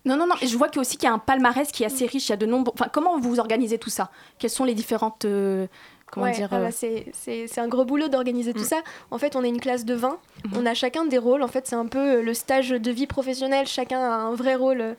[0.06, 0.36] Non, non, non.
[0.42, 2.06] Et je vois qu'il y a aussi qu'il y a un palmarès qui est assez
[2.06, 2.28] riche.
[2.28, 2.74] Il y a de nombreux.
[2.76, 4.10] Enfin, comment vous organisez tout ça?
[4.40, 5.26] Quelles sont les différentes.
[5.26, 5.68] euh,
[6.12, 8.66] comment Ouais, dire ah bah, euh, c'est, un gros boulot d'organiser tout Mm.
[8.66, 8.78] ça.
[9.12, 10.20] En fait, on est une classe de 20.
[10.46, 10.52] Mhm.
[10.58, 11.42] On a chacun des rôles.
[11.42, 13.66] En fait, c'est un peu le stage de vie professionnelle.
[13.68, 14.96] Chacun a un vrai rôle.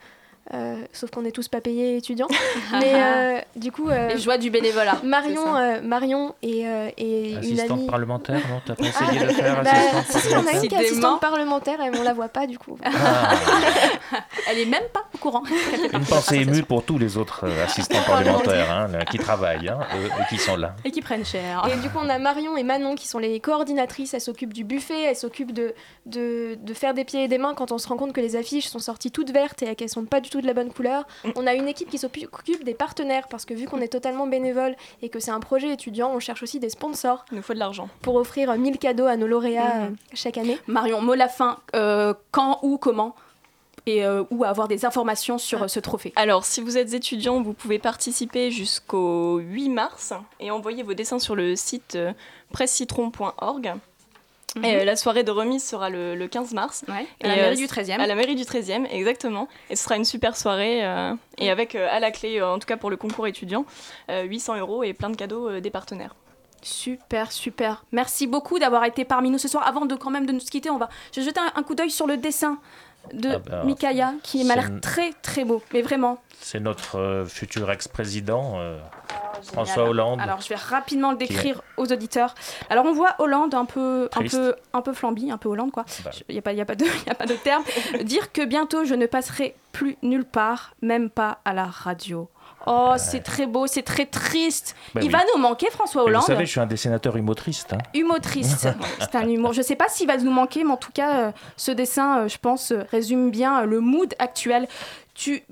[0.54, 2.28] Euh, sauf qu'on n'est tous pas payés étudiants.
[2.72, 3.88] Mais euh, du coup.
[3.88, 4.98] euh, Les joies du bénévolat.
[5.04, 7.86] Marion, euh, Marion et, euh, et une Assistante amie.
[7.86, 10.74] parlementaire, non T'as pas essayé de faire Bah, assistante si, si, on a une qui
[10.74, 12.78] est assistante parlementaire et on la voit pas du coup.
[12.84, 13.34] Ah,
[14.50, 15.42] Elle est même pas au courant.
[15.92, 19.80] Une pensée émue pour tous les autres euh, assistants parlementaires hein, là, qui travaillent hein,
[19.94, 20.76] et qui sont là.
[20.84, 21.66] Et qui prennent cher.
[21.72, 24.14] Et du coup, on a Marion et Manon qui sont les coordinatrices.
[24.14, 25.74] Elles s'occupent du buffet, elles s'occupent de,
[26.06, 28.36] de, de faire des pieds et des mains quand on se rend compte que les
[28.36, 31.06] affiches sont sorties toutes vertes et qu'elles sont pas du tout de la bonne couleur.
[31.36, 34.74] On a une équipe qui s'occupe des partenaires parce que vu qu'on est totalement bénévole
[35.02, 37.58] et que c'est un projet étudiant, on cherche aussi des sponsors Il nous faut de
[37.58, 37.88] l'argent.
[38.02, 39.84] pour offrir 1000 cadeaux à nos lauréats Mhm.
[39.84, 40.58] euh, chaque année.
[40.66, 41.58] Marion, mot la fin.
[41.74, 43.14] euh, quand, où, comment
[43.88, 47.40] et euh, ou avoir des informations sur euh, ce trophée Alors, si vous êtes étudiant,
[47.40, 52.12] vous pouvez participer jusqu'au 8 mars et envoyer vos dessins sur le site euh,
[54.54, 54.64] Mhm.
[54.64, 56.84] Et, euh, la soirée de remise sera le, le 15 mars.
[56.88, 58.00] à Et, la euh, mairie du 13e.
[58.00, 59.48] À la mairie du 13e, exactement.
[59.70, 60.84] Et ce sera une super soirée.
[60.84, 63.66] euh, et avec euh, à la clé, euh, en tout cas pour le concours étudiant,
[64.10, 66.14] euh, 800 euros et plein de cadeaux euh, des partenaires.
[66.62, 67.84] Super, super.
[67.92, 69.66] Merci beaucoup d'avoir été parmi nous ce soir.
[69.66, 70.88] Avant de quand même de nous quitter, on va.
[71.14, 72.58] Je vais jeter un, un coup d'œil sur le dessin
[73.12, 75.62] de Ah ben, Mikaya qui m'a l'air très très beau.
[75.72, 76.18] Mais vraiment.
[76.40, 78.78] C'est notre euh, futur ex-président, euh,
[79.42, 80.20] François Hollande.
[80.20, 82.34] Alors je vais rapidement le décrire aux auditeurs.
[82.70, 85.84] Alors on voit Hollande un peu, un peu, un peu flambi, un peu Hollande quoi.
[86.04, 86.10] Bah.
[86.28, 87.62] Il n'y a, pas- y a, pas de- y a pas de terme.
[88.02, 92.28] Dire que bientôt je ne passerai plus nulle part, même pas à la radio.
[92.66, 94.74] Oh, c'est très beau, c'est très triste.
[94.94, 95.12] Bah Il oui.
[95.12, 96.22] va nous manquer, François Hollande.
[96.22, 97.72] Vous savez, je suis un dessinateur humotriste.
[97.72, 97.78] hein.
[97.94, 98.68] Humotriste.
[99.00, 99.52] C'est un humour.
[99.52, 102.28] Je sais pas s'il va nous manquer, mais en tout cas, euh, ce dessin, euh,
[102.28, 104.66] je pense, euh, résume bien euh, le mood actuel.
[105.14, 105.44] Tu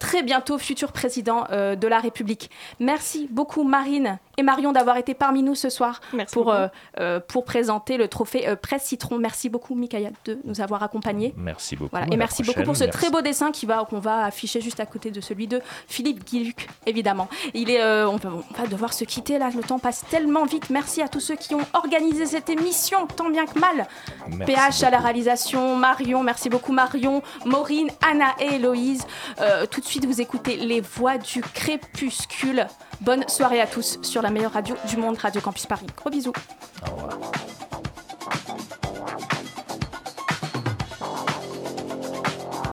[0.00, 2.50] très bientôt futur président euh, de la République.
[2.80, 6.00] Merci beaucoup Marine et Marion d'avoir été parmi nous ce soir
[6.32, 6.66] pour, euh,
[6.98, 9.18] euh, pour présenter le trophée euh, Presse Citron.
[9.18, 11.34] Merci beaucoup Mikaya de nous avoir accompagnés.
[11.36, 11.90] Merci beaucoup.
[11.90, 12.98] Voilà, et merci beaucoup pour ce Merci.
[12.98, 16.24] très beau dessin qui va qu'on va afficher juste à côté de celui de Philippe
[16.24, 17.28] Guiluc, évidemment.
[17.52, 20.46] Il est, euh, on, va, on va devoir se quitter là, le temps passe tellement
[20.46, 20.70] vite.
[20.70, 23.86] Merci à tous ceux qui ont organisé cette émission, tant bien que mal.
[24.28, 29.06] Merci PH à la réalisation, Marion, merci beaucoup Marion, Maureen, Anna et Héloïse.
[29.40, 32.66] Euh, tout de suite, vous écoutez Les Voix du Crépuscule.
[33.00, 35.86] Bonne soirée à tous sur la meilleure radio du monde, Radio Campus Paris.
[35.96, 36.32] Gros bisous.